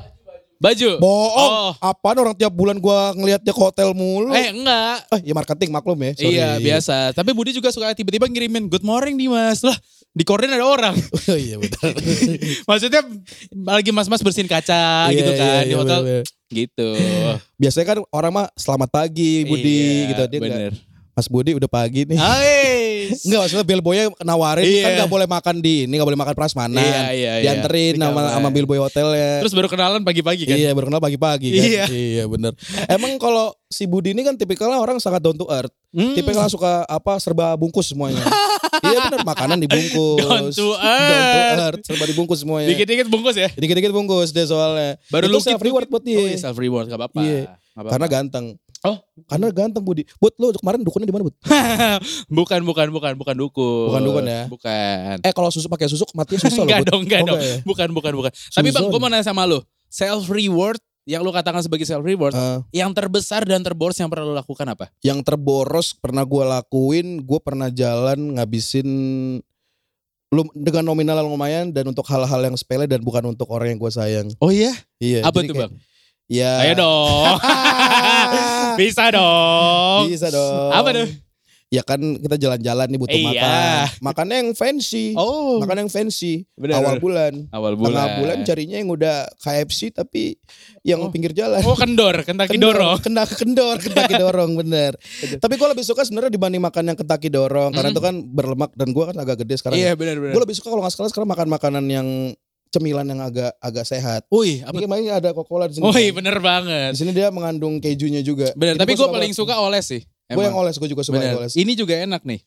Baju? 0.57 1.01
Bohong. 1.01 1.53
Oh. 1.57 1.73
Apaan 1.81 2.21
orang 2.21 2.37
tiap 2.37 2.53
bulan 2.53 2.77
gua 2.77 3.17
ngelihat 3.17 3.41
dia 3.41 3.49
ke 3.49 3.57
hotel 3.59 3.97
mulu. 3.97 4.29
Eh 4.31 4.53
enggak. 4.53 5.09
Eh, 5.11 5.21
ya 5.25 5.33
marketing 5.33 5.73
maklum 5.73 5.97
ya. 5.99 6.13
Sorry. 6.13 6.37
Iya 6.37 6.49
biasa. 6.59 7.17
Tapi 7.17 7.33
Budi 7.33 7.51
juga 7.51 7.73
suka 7.73 7.91
tiba-tiba 7.91 8.29
ngirimin 8.29 8.69
good 8.69 8.85
morning 8.85 9.17
Dimas. 9.17 9.65
Lah 9.65 9.73
di 10.11 10.21
korden 10.21 10.53
ada 10.53 10.61
orang. 10.63 10.93
Oh 11.31 11.39
iya 11.39 11.57
betul. 11.57 11.97
Maksudnya 12.69 13.01
lagi 13.65 13.89
mas-mas 13.89 14.21
bersihin 14.21 14.45
kaca 14.47 15.09
Iya, 15.09 15.17
gitu 15.17 15.33
iya, 15.33 15.39
kan 15.39 15.49
di 15.57 15.65
iya, 15.65 15.77
hotel. 15.81 16.01
bener-bener. 16.03 16.25
Gitu. 16.51 16.89
Biasanya 17.57 17.87
kan 17.87 17.99
orang 18.11 18.33
mah 18.35 18.47
selamat 18.53 18.89
pagi 18.91 19.47
Budi 19.47 19.81
Iya, 20.05 20.09
gitu 20.13 20.23
dia 20.29 20.41
bener. 20.43 20.73
Mas 21.21 21.29
Budi 21.29 21.53
udah 21.53 21.69
pagi 21.69 22.09
nih. 22.09 22.17
Ais. 22.17 23.21
Enggak 23.29 23.41
maksudnya 23.45 23.67
bellboynya 23.67 24.05
nawarin 24.21 24.65
Iya. 24.65 24.83
kan 24.83 24.91
nggak 24.97 25.11
boleh 25.11 25.29
makan 25.29 25.57
di 25.61 25.85
ini 25.85 25.93
nggak 25.93 26.09
boleh 26.09 26.17
makan 26.17 26.33
prasmanan. 26.33 26.81
Iya, 26.81 27.01
iya, 27.13 27.33
iya. 27.37 27.43
Dianterin 27.45 27.95
Di 27.95 28.01
sama 28.01 28.21
sama 28.33 28.49
bellboy 28.49 28.81
hotelnya. 28.81 29.45
Terus 29.45 29.53
baru 29.53 29.69
kenalan 29.69 30.01
pagi-pagi 30.01 30.49
kan? 30.49 30.57
Iya 30.57 30.73
baru 30.73 30.89
kenal 30.89 30.99
pagi-pagi 30.99 31.49
kan. 31.51 31.61
Iya. 31.61 31.85
Iya 31.87 32.25
bener. 32.25 32.57
Emang 32.89 33.21
kalau 33.21 33.53
si 33.67 33.85
Budi 33.85 34.11
ini 34.11 34.25
kan 34.25 34.35
tipikalnya 34.35 34.81
orang 34.81 34.97
sangat 34.97 35.21
down 35.21 35.37
to 35.37 35.45
earth. 35.47 35.69
Hmm. 35.91 36.17
Tipikalnya 36.17 36.49
suka 36.49 36.89
apa 36.89 37.21
serba 37.21 37.53
bungkus 37.55 37.93
semuanya. 37.93 38.25
iya 38.81 38.97
bener 39.05 39.21
makanan 39.21 39.61
dibungkus. 39.61 40.25
Down 40.25 40.49
to 40.49 40.67
Down 40.79 41.21
to 41.21 41.37
earth. 41.37 41.61
earth, 41.61 41.83
serba 41.85 42.05
dibungkus 42.07 42.41
semuanya. 42.41 42.73
Dikit-dikit 42.73 43.13
bungkus 43.13 43.37
ya? 43.37 43.53
Dikit-dikit 43.53 43.93
bungkus 43.93 44.33
deh 44.33 44.49
soalnya. 44.49 44.97
Baru 45.13 45.29
Itu 45.29 45.45
self 45.45 45.61
reward 45.61 45.85
buat 45.87 46.01
Oh 46.01 46.09
iya 46.09 46.33
dia. 46.33 46.41
self 46.41 46.57
reward 46.57 46.89
gak 46.89 46.97
apa-apa. 46.97 47.21
Iya. 47.21 47.43
Nggak 47.45 47.77
apa-apa. 47.77 47.91
Karena 47.93 48.07
ganteng. 48.09 48.47
Oh. 48.81 48.97
Karena 49.27 49.49
ganteng 49.51 49.81
Budi. 49.81 50.09
Bud 50.17 50.33
lu 50.37 50.51
kemarin 50.55 50.81
dukunnya 50.81 51.05
di 51.05 51.13
mana 51.13 51.25
Bud? 51.25 51.37
bukan 52.33 52.61
bukan 52.63 52.89
bukan 52.89 53.13
bukan 53.15 53.35
dukun. 53.37 53.89
Bukan 53.89 54.03
dukun 54.03 54.25
ya? 54.25 54.43
Bukan. 54.47 55.21
Eh 55.21 55.33
kalau 55.33 55.49
susu 55.49 55.67
pakai 55.67 55.85
susu 55.85 56.09
matinya 56.13 56.41
susah 56.43 56.57
loh 56.57 56.65
enggak 56.65 56.83
dong, 56.87 57.03
enggak 57.05 57.21
Oh, 57.23 57.29
dong. 57.29 57.41
ya? 57.41 57.57
Bukan 57.63 57.89
bukan 57.91 58.13
bukan. 58.15 58.33
Tapi 58.33 58.69
Bang, 58.71 58.89
gue 58.89 58.99
mau 58.99 59.07
nanya 59.07 59.21
sama 59.23 59.45
lu. 59.45 59.61
Self 59.87 60.27
reward 60.27 60.81
yang 61.05 61.21
lu 61.21 61.29
katakan 61.29 61.61
sebagai 61.61 61.83
self 61.83 62.01
reward, 62.01 62.33
Eh, 62.33 62.61
yang 62.75 62.89
terbesar 62.91 63.43
dan 63.43 63.61
terboros 63.61 63.97
yang 63.97 64.07
pernah 64.07 64.25
lu 64.25 64.35
lakukan 64.35 64.65
apa? 64.65 64.89
yang 65.01 65.21
terboros 65.21 65.93
pernah 65.93 66.23
gue 66.23 66.41
lakuin, 66.43 67.21
gue 67.21 67.39
pernah 67.39 67.69
jalan 67.69 68.17
ngabisin 68.33 68.87
lum- 70.31 70.55
dengan 70.55 70.87
nominal 70.87 71.19
yang 71.19 71.29
lumayan 71.29 71.67
dan 71.69 71.85
untuk 71.85 72.07
hal-hal 72.07 72.41
yang 72.41 72.55
sepele 72.55 72.87
dan 72.87 73.01
bukan 73.01 73.27
untuk 73.27 73.51
orang 73.51 73.75
yang 73.75 73.79
gue 73.79 73.91
sayang. 73.91 74.27
Oh 74.39 74.49
iya? 74.49 74.71
Iya. 74.97 75.27
apa 75.27 75.43
tuh, 75.43 75.51
kayak- 75.51 75.69
Bang? 75.69 75.73
Ya. 76.31 76.63
Ayo 76.63 76.79
dong. 76.79 77.43
Bisa 78.81 79.11
dong. 79.11 80.07
Bisa 80.07 80.31
dong. 80.31 80.71
Apa 80.71 80.95
tuh? 80.95 81.09
Ya 81.71 81.87
kan 81.87 81.99
kita 82.19 82.35
jalan-jalan 82.35 82.87
nih 82.87 82.99
butuh 82.99 83.15
Iya. 83.15 83.27
makan. 83.31 83.83
Makannya 84.03 84.37
yang 84.43 84.51
fancy. 84.55 85.15
Oh, 85.15 85.63
Makan 85.63 85.87
yang 85.87 85.91
fancy. 85.91 86.47
benar. 86.55 86.83
Awal 86.83 86.99
bulan. 86.99 87.47
Awal 87.51 87.79
bulan. 87.79 87.95
Tengah 87.95 88.07
bulan 88.19 88.39
carinya 88.43 88.77
yang 88.79 88.91
udah 88.91 89.31
KFC 89.39 89.91
tapi 89.91 90.35
yang 90.83 90.99
Oh. 90.99 91.11
pinggir 91.11 91.31
jalan. 91.31 91.63
Oh, 91.63 91.75
kendor, 91.75 92.27
Kentucky 92.27 92.59
Kendor, 92.59 92.75
dorong. 92.75 92.99
Kena 92.99 93.23
kendor, 93.23 93.77
Kentucky 93.79 94.15
dorong 94.23 94.51
bener. 94.55 94.99
Tapi 95.39 95.55
gue 95.55 95.69
lebih 95.71 95.87
suka 95.87 96.03
sebenarnya 96.03 96.31
dibanding 96.33 96.59
makan 96.59 96.91
yang 96.91 96.99
Kentucky 96.99 97.31
dorong 97.31 97.71
karena 97.71 97.91
Mm. 97.91 97.95
itu 97.95 98.03
kan 98.03 98.15
berlemak 98.19 98.71
dan 98.75 98.89
gue 98.91 99.05
kan 99.07 99.17
agak 99.17 99.37
gede 99.39 99.55
sekarang. 99.59 99.79
Iya, 99.79 99.95
benar 99.95 100.19
benar. 100.19 100.35
Gue 100.35 100.43
lebih 100.43 100.59
suka 100.59 100.71
kalau 100.71 100.83
salah 100.85 101.07
sekarang 101.07 101.31
makan 101.31 101.49
makanan 101.49 101.87
yang 101.87 102.07
cemilan 102.71 103.07
yang 103.07 103.21
agak 103.21 103.53
agak 103.59 103.85
sehat. 103.85 104.25
Wih, 104.31 104.63
apa? 104.63 104.79
Ini 104.79 105.11
ada 105.11 105.31
Coca-Cola 105.35 105.67
di 105.67 105.79
sini. 105.79 105.85
Kan. 105.87 106.17
bener 106.23 106.37
banget. 106.39 106.91
Di 106.95 106.99
sini 107.03 107.11
dia 107.13 107.29
mengandung 107.35 107.83
kejunya 107.83 108.23
juga. 108.23 108.55
Bener, 108.55 108.79
tapi 108.79 108.95
gua 108.95 109.11
gue 109.11 109.17
paling 109.21 109.35
suka 109.35 109.59
oles 109.59 109.87
sih. 109.87 110.03
Gue 110.31 110.47
yang 110.47 110.55
oles, 110.55 110.79
gue 110.79 110.87
juga 110.87 111.03
suka 111.03 111.19
yang 111.19 111.43
oles. 111.43 111.59
Ini 111.59 111.73
juga 111.75 111.99
enak 111.99 112.23
nih. 112.23 112.41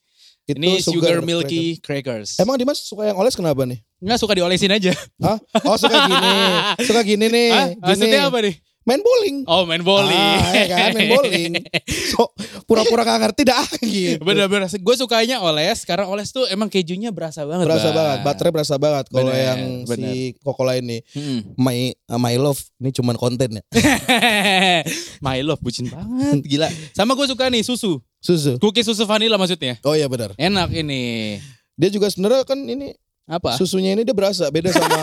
Itu 0.43 0.59
Ini 0.59 0.83
sugar, 0.83 1.19
cracker. 1.19 1.23
milky 1.23 1.63
crackers. 1.79 2.35
Emang 2.35 2.59
Dimas 2.59 2.83
suka 2.83 3.07
yang 3.07 3.15
oles 3.15 3.31
kenapa 3.31 3.63
nih? 3.63 3.79
Nggak 4.03 4.19
suka 4.19 4.35
diolesin 4.35 4.75
aja. 4.75 4.91
Hah? 5.23 5.39
Oh 5.63 5.79
suka 5.79 5.95
gini, 6.03 6.31
suka 6.87 7.01
gini 7.07 7.25
nih, 7.31 7.47
Hah? 7.51 7.67
gini. 7.71 7.79
Maksudnya 7.79 8.19
apa 8.27 8.37
nih? 8.43 8.55
Main 8.83 8.99
bowling. 8.99 9.37
Oh 9.47 9.63
main 9.63 9.79
bowling. 9.79 10.11
Ah, 10.11 10.51
ya 10.51 10.65
kan, 10.67 10.89
main 10.91 11.07
bowling. 11.07 11.53
So, 12.13 12.29
pura-pura 12.69 13.01
gak 13.01 13.25
ngerti 13.25 13.41
dah 13.41 13.65
gitu. 13.81 14.21
Bener-bener. 14.21 14.69
Gue 14.69 14.93
sukanya 14.93 15.41
oles 15.41 15.81
karena 15.81 16.05
oles 16.05 16.29
tuh 16.29 16.45
emang 16.45 16.69
kejunya 16.69 17.09
berasa 17.09 17.41
banget. 17.41 17.65
Berasa 17.65 17.89
Bang. 17.89 17.97
banget, 17.97 18.17
baterai 18.21 18.51
berasa 18.53 18.75
banget. 18.77 19.05
Kalau 19.09 19.31
Bener, 19.31 19.41
yang 19.49 19.59
bener. 19.87 20.11
si 20.13 20.37
Coca-Cola 20.37 20.77
ini, 20.77 20.99
Mm. 21.13 21.57
My 21.57 21.77
uh, 22.07 22.19
My 22.19 22.35
Love, 22.35 22.61
ini 22.77 22.89
cuman 22.91 23.15
konten 23.15 23.57
ya. 23.57 23.63
My 25.25 25.39
love 25.41 25.61
bucin 25.61 25.87
banget 25.87 26.43
gila. 26.43 26.67
Sama 26.91 27.13
gue 27.13 27.25
suka 27.25 27.47
nih 27.47 27.63
susu. 27.63 27.97
Susu. 28.19 28.59
Cookie 28.59 28.83
susu 28.83 29.03
vanilla 29.03 29.35
maksudnya. 29.35 29.79
Oh 29.81 29.95
iya 29.95 30.05
benar. 30.05 30.35
Enak 30.35 30.69
ini. 30.71 31.37
Dia 31.73 31.89
juga 31.89 32.05
sebenarnya 32.07 32.45
kan 32.45 32.59
ini 32.59 32.93
Apa? 33.23 33.55
susunya 33.55 33.95
ini 33.95 34.03
dia 34.03 34.11
berasa 34.11 34.51
beda 34.51 34.67
sama 34.75 34.99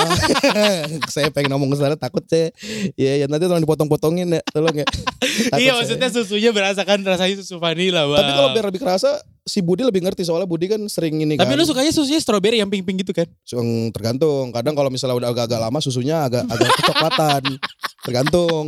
saya 1.15 1.33
pengen 1.33 1.57
ngomong 1.57 1.73
ke 1.73 1.77
sana 1.81 1.97
takut 1.97 2.21
saya 2.29 2.53
ya 2.93 3.25
ya 3.25 3.27
nanti 3.27 3.49
tolong 3.49 3.65
dipotong-potongin 3.65 4.29
ya 4.29 4.43
tolong 4.53 4.77
ya 4.77 4.87
iya 5.57 5.73
saya. 5.73 5.81
maksudnya 5.81 6.09
susunya 6.13 6.51
berasa 6.53 6.85
kan 6.85 7.01
rasanya 7.01 7.41
susu 7.41 7.57
vanilla 7.57 8.05
bang. 8.05 8.21
tapi 8.21 8.33
kalau 8.37 8.49
biar 8.53 8.67
lebih 8.69 8.81
kerasa 8.85 9.25
si 9.49 9.65
Budi 9.65 9.83
lebih 9.83 10.05
ngerti 10.05 10.23
soalnya 10.23 10.45
Budi 10.45 10.69
kan 10.69 10.81
sering 10.87 11.17
ini 11.17 11.41
Tapi 11.41 11.49
kan 11.49 11.59
lu 11.59 11.65
sukanya 11.65 11.91
susunya 11.91 12.21
strawberry 12.21 12.61
yang 12.61 12.69
pink-pink 12.69 13.03
gitu 13.03 13.13
kan? 13.17 13.27
Yang 13.49 13.91
tergantung 13.97 14.53
kadang 14.53 14.77
kalau 14.77 14.93
misalnya 14.93 15.17
udah 15.17 15.29
agak-agak 15.33 15.59
lama 15.59 15.79
susunya 15.81 16.29
agak 16.29 16.45
agak 16.47 16.71
kecoklatan 16.77 17.43
tergantung 18.07 18.65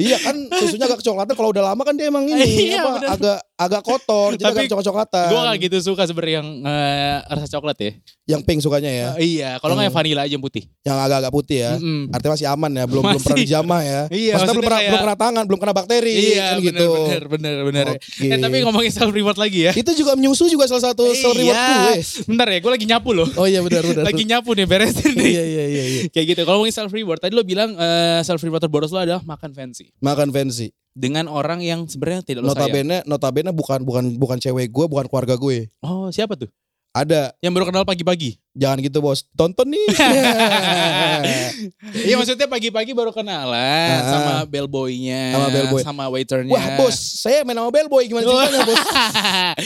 Iya 0.00 0.16
kan 0.18 0.32
susunya 0.50 0.86
agak 0.86 0.98
kecoklatan 0.98 1.34
kalau 1.34 1.50
udah 1.50 1.64
lama 1.66 1.82
kan 1.82 1.92
dia 1.92 2.08
emang 2.08 2.24
ini 2.24 2.40
Iya, 2.66 2.80
apa 2.80 2.90
bener. 2.96 3.08
agak 3.10 3.38
agak 3.54 3.82
kotor 3.82 4.28
jadi 4.32 4.44
Tapi 4.46 4.56
agak 4.56 4.70
coklat-coklatan. 4.72 5.28
Gue 5.28 5.40
gak 5.42 5.56
gitu 5.60 5.76
suka 5.84 6.02
sebenarnya 6.02 6.34
yang 6.34 6.48
eh, 6.62 7.16
rasa 7.22 7.46
coklat 7.50 7.76
ya. 7.78 7.92
Yang 8.26 8.40
pink 8.42 8.60
sukanya 8.60 8.88
ya, 8.88 9.08
Eh, 9.12 9.26
iya, 9.36 9.50
kalau 9.58 9.74
nggak 9.74 9.84
yang 9.84 9.92
Hmm. 9.92 10.00
vanilla 10.00 10.22
aja 10.22 10.32
yang 10.32 10.40
putih. 10.40 10.64
yang 10.80 10.96
agak-agak 10.96 11.28
putih 11.30 11.58
ya. 11.60 11.72
Mm-mm. 11.74 12.08
Artinya 12.08 12.32
masih 12.32 12.48
aman 12.48 12.70
ya, 12.70 12.84
belum 12.84 13.02
belum 13.02 13.12
Masih. 13.12 13.24
pernah 13.26 13.38
dijamah 13.38 13.80
ya. 13.82 13.90
Iya, 13.90 14.00
maksudnya, 14.00 14.30
maksudnya 14.32 14.48
belum 14.48 14.62
pernah 14.62 14.78
kayak- 14.78 14.88
belum 14.88 15.02
kena 15.02 15.16
tangan, 15.18 15.44
belum 15.44 15.60
kena 15.60 15.74
bakteri 15.74 16.12
Iya, 16.14 16.22
kan 16.22 16.54
bener, 16.54 16.64
gitu. 16.64 16.86
bener, 16.94 17.22
bener, 17.26 17.56
bener. 17.66 17.86
Oke. 17.92 18.24
Eh, 18.24 18.38
tapi 18.38 18.56
ngomongin 18.62 18.90
self 18.90 19.10
reward 19.10 19.36
lagi 19.36 19.60
ya. 19.62 19.72
Itu 19.74 19.90
juga 19.92 20.12
menyusu 20.14 20.46
juga 20.46 20.64
salah 20.64 20.84
satu 20.86 21.04
self 21.10 21.34
reward 21.34 21.52
Iya. 21.52 21.66
gue. 21.66 21.94
Bentar 22.26 22.46
ya, 22.48 22.58
gue 22.58 22.72
lagi 22.72 22.86
nyapu 22.86 23.10
loh. 23.12 23.28
Oh 23.34 23.44
iya 23.44 23.60
benar 23.60 23.82
benar. 23.82 24.04
lagi 24.06 24.22
nyapu 24.22 24.50
nih, 24.52 24.64
beresin 24.64 25.12
nih. 25.12 25.28
Iya 25.28 25.44
iya 25.44 25.64
iya 25.66 25.84
iya. 25.84 26.00
Kayak 26.08 26.26
gitu. 26.30 26.40
Kalau 26.42 26.56
ngomongin 26.56 26.72
self 26.72 26.88
reward, 26.88 27.18
tadi 27.18 27.34
lo 27.34 27.42
bilang 27.42 27.74
eh, 27.74 28.22
self 28.22 28.40
reward 28.40 28.62
terboros 28.62 28.88
lo 28.88 29.00
adalah 29.00 29.20
makan 29.20 29.50
fancy 29.50 29.89
Makan 29.98 30.30
fancy. 30.30 30.70
dengan 30.90 31.26
orang 31.26 31.58
yang 31.58 31.86
sebenarnya 31.86 32.20
tidak 32.20 32.42
lo 32.42 32.50
sayang. 32.50 32.66
Notabene 32.66 32.96
notabene 33.04 33.50
bukan 33.50 33.80
bukan 33.80 34.04
bukan 34.14 34.36
cewek 34.36 34.68
gue, 34.68 34.84
bukan 34.84 35.06
keluarga 35.06 35.34
gue. 35.34 35.70
Oh, 35.80 36.10
siapa 36.10 36.34
tuh? 36.34 36.50
Ada. 36.90 37.30
Yang 37.38 37.52
baru 37.54 37.64
kenal 37.66 37.84
pagi-pagi. 37.84 38.42
Jangan 38.52 38.82
gitu 38.82 38.98
bos. 38.98 39.22
Tonton 39.32 39.70
nih. 39.70 39.86
Iya 42.00 42.16
maksudnya 42.16 42.46
pagi-pagi 42.46 42.90
baru 42.90 43.10
kenalan 43.10 43.54
Ah. 43.92 44.08
sama 44.08 44.32
bellboynya, 44.44 45.22
Sama 45.30 45.48
bellboy. 45.50 45.80
sama 45.82 46.04
waiternya. 46.08 46.50
Wah 46.50 46.66
bos, 46.76 46.96
saya 46.96 47.44
main 47.44 47.54
sama 47.54 47.68
bellboy 47.68 48.04
gimana 48.06 48.24
ceritanya 48.26 48.60
bos? 48.64 48.80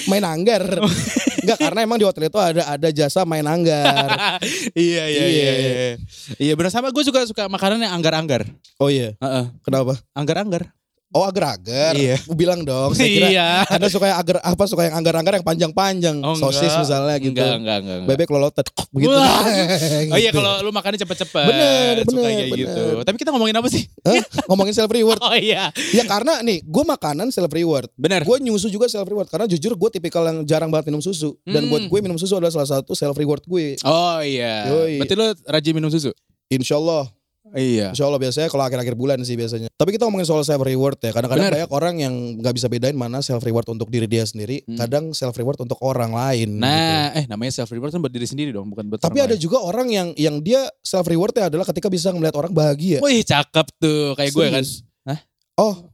Main 0.07 0.25
anggar. 0.25 0.63
Enggak 1.45 1.59
karena 1.61 1.81
emang 1.85 1.99
di 2.01 2.07
hotel 2.09 2.27
itu 2.33 2.41
ada 2.41 2.63
ada 2.65 2.89
jasa 2.91 3.23
main 3.29 3.45
anggar. 3.45 4.09
iya 4.77 5.05
iya 5.07 5.25
iya. 5.29 5.29
Iya. 5.29 5.53
Iya, 5.55 5.93
iya 6.41 6.53
benar 6.57 6.73
sama 6.73 6.89
gue 6.91 7.05
juga 7.05 7.23
suka 7.29 7.47
makanan 7.47 7.85
yang 7.85 7.93
anggar-anggar. 7.95 8.49
Oh 8.81 8.89
iya, 8.89 9.15
Heeh. 9.21 9.45
kenapa? 9.63 10.01
Anggar-anggar. 10.17 10.73
Oh 11.15 11.23
agar-agar. 11.23 11.95
Iya. 11.95 12.19
Aku 12.19 12.35
bilang 12.35 12.61
dong. 12.61 12.91
Saya 12.91 13.07
kira 13.07 13.29
Iya. 13.31 13.49
Anda 13.71 13.87
suka 13.87 14.11
yang 14.11 14.19
agar 14.19 14.37
apa 14.43 14.65
suka 14.67 14.83
yang 14.83 14.99
anggar-anggar 14.99 15.33
yang 15.33 15.47
panjang-panjang. 15.47 16.19
Oh, 16.21 16.35
Sosis 16.35 16.67
enggak. 16.67 16.83
misalnya 16.83 17.17
gitu. 17.17 17.31
Enggak, 17.31 17.55
enggak, 17.55 17.77
enggak. 17.79 17.97
enggak. 18.03 18.09
Bebek 18.11 18.29
lolotet 18.29 18.67
begitu. 18.91 19.15
Wah. 19.15 19.43
Oh 20.11 20.19
iya 20.19 20.29
Gitu. 20.29 20.37
kalau 20.37 20.53
lu 20.61 20.71
makannya 20.71 20.99
cepet-cepet. 20.99 21.47
Bener, 21.47 21.93
Suka 22.03 22.11
bener, 22.11 22.25
kayak 22.27 22.47
bener. 22.49 22.59
gitu. 22.59 22.85
Tapi 23.01 23.17
kita 23.17 23.31
ngomongin 23.31 23.55
apa 23.55 23.69
sih? 23.69 23.83
Hah? 24.03 24.23
Ngomongin 24.47 24.75
self 24.75 24.91
reward. 24.91 25.21
Oh 25.25 25.33
iya. 25.33 25.71
ya 25.91 26.03
karena 26.05 26.43
nih, 26.43 26.61
gue 26.61 26.85
makanan 26.85 27.31
self 27.31 27.49
reward. 27.49 27.87
Bener. 27.95 28.21
Gue 28.23 28.37
nyusu 28.41 28.67
juga 28.67 28.87
self 28.87 29.07
reward 29.07 29.27
karena 29.27 29.47
jujur 29.47 29.73
gue 29.73 29.91
tipikal 29.91 30.21
yang 30.25 30.43
jarang 30.43 30.69
banget 30.69 30.91
minum 30.91 30.99
susu 30.99 31.39
dan 31.45 31.63
Hmm. 31.63 31.71
buat 31.71 31.83
gue 31.87 32.01
minum 32.01 32.19
susu 32.19 32.35
adalah 32.35 32.51
salah 32.53 32.69
satu 32.75 32.93
self 32.93 33.15
reward 33.15 33.41
gue. 33.45 33.79
Oh 33.81 34.19
iya. 34.19 34.67
Yoi. 34.67 34.99
Berarti 34.99 35.15
lu 35.15 35.25
rajin 35.45 35.73
minum 35.73 35.89
susu? 35.89 36.11
Insya 36.47 36.75
Allah, 36.75 37.07
Iya. 37.47 37.93
insya 37.93 38.05
Allah 38.05 38.17
biasanya 38.17 38.49
kalau 38.49 38.65
akhir-akhir 38.65 38.95
bulan 38.95 39.21
sih 39.21 39.35
biasanya. 39.35 39.69
Tapi 39.71 39.93
kita 39.93 40.09
ngomongin 40.09 40.25
soal 40.25 40.41
self 40.43 40.61
reward 40.61 40.97
ya. 40.99 41.13
Kadang-kadang 41.13 41.53
banyak 41.53 41.71
orang 41.71 41.95
yang 41.99 42.15
nggak 42.41 42.55
bisa 42.55 42.67
bedain 42.67 42.95
mana 42.95 43.21
self 43.21 43.41
reward 43.41 43.69
untuk 43.69 43.87
diri 43.87 44.07
dia 44.07 44.25
sendiri, 44.25 44.65
Hmm. 44.65 44.79
kadang 44.79 45.05
self 45.13 45.35
reward 45.35 45.59
untuk 45.59 45.77
orang 45.79 46.11
lain. 46.11 46.49
gitu. 46.51 46.63
Nah, 46.63 47.13
eh 47.13 47.25
namanya 47.27 47.53
self 47.55 47.69
reward 47.69 47.91
kan 47.91 48.01
buat 48.01 48.11
diri 48.11 48.25
sendiri 48.25 48.51
dong, 48.51 48.69
bukan 48.69 48.89
buat 48.89 48.99
Tapi 48.99 49.13
orang 49.15 49.27
ada 49.27 49.37
lain. 49.37 49.43
juga 49.43 49.59
orang 49.59 49.87
yang 49.89 50.09
yang 50.15 50.41
dia 50.41 50.65
self 50.81 51.05
rewardnya 51.05 51.47
adalah 51.47 51.65
ketika 51.65 51.87
bisa 51.87 52.09
melihat 52.11 52.35
orang 52.35 52.51
bahagia. 52.51 52.99
Wih, 52.99 53.21
cakep 53.21 53.67
tuh 53.77 54.15
kayak 54.15 54.33
gue 54.33 54.47
kan. 54.51 54.65
Oh, 55.55 55.87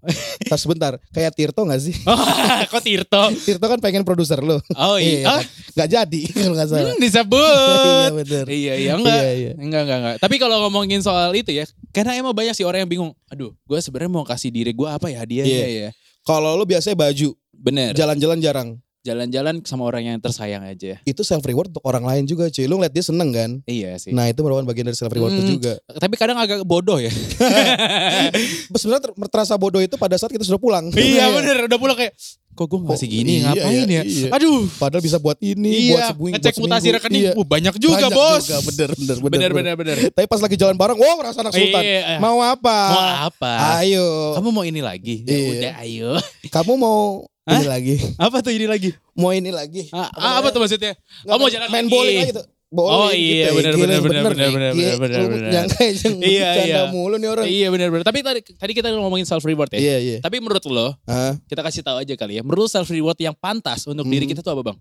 tar 0.49 0.57
sebentar. 0.57 0.97
Kayak 1.13 1.37
Tirto 1.37 1.69
gak 1.69 1.85
sih? 1.85 1.93
Oh, 2.09 2.17
kok 2.73 2.81
Tirto? 2.81 3.29
Tirto 3.45 3.61
kan 3.69 3.77
pengen 3.77 4.09
produser 4.09 4.41
lo. 4.41 4.57
Oh 4.73 4.97
iya. 4.97 5.37
kan? 5.37 5.45
Gak 5.77 5.89
jadi 5.93 6.21
kalau 6.33 6.57
gak 6.57 6.69
salah. 6.73 6.89
Hmm, 6.89 6.97
disebut. 6.97 7.77
iya 8.01 8.13
bener. 8.17 8.45
iya, 8.49 8.73
iya, 8.81 8.91
enggak. 8.97 9.21
Iya, 9.21 9.33
iya. 9.37 9.53
Enggak, 9.61 9.81
enggak, 9.85 9.99
enggak. 10.01 10.17
Tapi 10.17 10.35
kalau 10.41 10.57
ngomongin 10.65 11.05
soal 11.05 11.37
itu 11.37 11.53
ya, 11.53 11.69
karena 11.93 12.17
emang 12.17 12.33
banyak 12.33 12.57
sih 12.57 12.65
orang 12.65 12.89
yang 12.89 12.91
bingung. 12.91 13.13
Aduh, 13.29 13.53
gue 13.53 13.79
sebenarnya 13.79 14.09
mau 14.09 14.25
kasih 14.25 14.49
diri 14.49 14.73
gue 14.73 14.89
apa 14.89 15.13
ya 15.13 15.29
hadiahnya 15.29 15.53
Iya. 15.69 15.69
ya. 15.69 15.91
Kalau 16.25 16.57
lo 16.57 16.65
biasanya 16.65 16.97
baju, 16.97 17.37
Bener. 17.53 17.93
jalan-jalan 17.93 18.41
jarang. 18.41 18.69
Jalan-jalan 19.01 19.65
sama 19.65 19.85
orang 19.85 20.05
yang 20.05 20.19
tersayang 20.19 20.61
aja. 20.61 21.01
Itu 21.03 21.21
self 21.21 21.41
reward 21.41 21.69
untuk 21.69 21.81
orang 21.83 22.05
lain 22.05 22.25
juga 22.25 22.47
cuy. 22.47 22.65
Lo 22.65 22.77
ngeliat 22.77 22.93
dia 22.93 23.01
seneng 23.01 23.31
kan? 23.31 23.51
Iya 23.65 23.97
sih. 23.97 24.13
Nah 24.13 24.29
itu 24.29 24.41
merupakan 24.41 24.67
bagian 24.67 24.85
dari 24.85 24.95
self 24.95 25.09
reward 25.09 25.33
Hmm. 25.33 25.49
juga. 25.49 25.73
Tapi 25.89 26.15
kadang 26.15 26.37
agak 26.37 26.61
bodoh 26.63 26.97
ya. 26.97 27.09
Sebenarnya 28.73 29.03
ter- 29.03 29.17
terasa 29.29 29.55
bodoh 29.55 29.81
itu 29.81 29.97
pada 29.97 30.17
saat 30.17 30.29
kita 30.29 30.43
sudah 30.43 30.59
pulang. 30.59 30.93
iya 30.93 31.29
bener, 31.31 31.65
udah 31.65 31.79
pulang 31.79 31.97
kayak, 31.97 32.13
kok 32.51 32.67
gue 32.67 32.79
ngasih 32.83 32.93
Kok- 33.03 33.15
gini 33.15 33.33
iya, 33.33 33.45
ngapain 33.47 33.87
iya, 33.87 33.97
ya? 33.97 34.03
iya. 34.03 34.29
Aduh. 34.33 34.69
Padahal 34.71 35.01
bisa 35.01 35.17
buat 35.17 35.39
ini, 35.39 35.73
buat 35.89 35.97
Iya, 35.97 36.09
seminggu, 36.11 36.27
ngecek 36.31 36.53
buat 36.53 36.63
mutasi 36.63 36.89
rekening, 36.93 37.23
Iya. 37.23 37.33
uh, 37.35 37.47
banyak 37.47 37.75
juga 37.79 37.97
Banyak 37.97 38.11
bos. 38.13 38.43
juga, 38.43 38.59
bener, 38.63 38.89
bener, 38.91 39.17
bener, 39.17 39.31
Bener, 39.31 39.51
bener, 39.51 39.75
bener. 39.77 39.97
Tapi 40.13 40.27
pas 40.27 40.41
lagi 40.41 40.57
jalan 40.57 40.77
bareng, 40.77 40.99
wow 40.99 41.15
merasa 41.17 41.41
anak 41.41 41.55
sultan. 41.55 41.83
Iya. 41.83 42.19
Mau 42.19 42.39
apa? 42.39 42.79
Mau 42.91 43.05
apa? 43.27 43.53
Ayo. 43.81 44.37
Kamu 44.37 44.49
mau 44.51 44.63
ini 44.63 44.81
lagi? 44.81 45.25
Ya 45.25 45.33
Iya. 45.33 45.49
udah, 45.51 45.73
ayo. 45.81 46.11
Kamu 46.47 46.73
mau 46.77 47.25
Hah? 47.51 47.59
ini 47.59 47.69
lagi? 47.69 47.95
Apa 48.17 48.37
tuh 48.39 48.53
ini 48.53 48.65
lagi? 48.65 48.91
Mau 49.13 49.31
ini 49.31 49.51
lagi? 49.51 49.91
Ah, 49.91 50.07
ah, 50.09 50.33
apa 50.39 50.49
tuh 50.49 50.59
maksudnya? 50.59 50.95
Nggak, 50.95 51.29
Oh, 51.29 51.37
mau 51.37 51.49
jalan 51.49 51.69
main 51.69 51.83
lagi. 51.83 51.91
bowling 51.91 52.17
aja 52.21 52.35
tuh. 52.37 52.47
Bowling 52.71 52.95
Oh, 52.95 53.11
iya, 53.11 53.51
gitu, 53.51 53.51
yang 53.51 53.57
bener, 53.59 53.73
bener, 53.75 53.91
nih. 53.91 54.01
bener, 54.01 54.73
Gila, 54.73 54.95
bener, 54.97 55.19
lu 55.19 55.29
bener. 55.29 55.51
Yang 55.51 55.67
kayak 55.69 55.93
yang 55.99 56.15
Iya, 56.31 56.49
iya. 56.63 56.81
mulu 56.87 57.17
nih 57.17 57.29
orang. 57.29 57.45
Iya 57.45 57.67
benar-benar. 57.69 58.05
Tapi 58.05 58.19
tadi, 58.21 58.41
tadi 58.47 58.73
kita 58.73 58.89
ngomongin 58.93 59.27
self 59.27 59.43
reward 59.43 59.75
ya. 59.75 59.79
Iya, 59.81 59.97
iya. 59.99 60.17
Tapi 60.19 60.39
menurut 60.39 60.63
lo, 60.65 60.95
Hah? 61.03 61.35
kita 61.45 61.61
kasih 61.61 61.83
tahu 61.83 61.99
aja 61.99 62.15
kali 62.15 62.39
ya. 62.39 62.43
Menurut 62.43 62.67
self 62.67 62.87
reward 62.87 63.19
yang 63.19 63.35
pantas 63.35 63.85
untuk 63.85 64.07
Hmm. 64.07 64.15
diri 64.15 64.25
kita 64.25 64.39
tuh 64.39 64.55
apa 64.55 64.63
bang? 64.65 64.79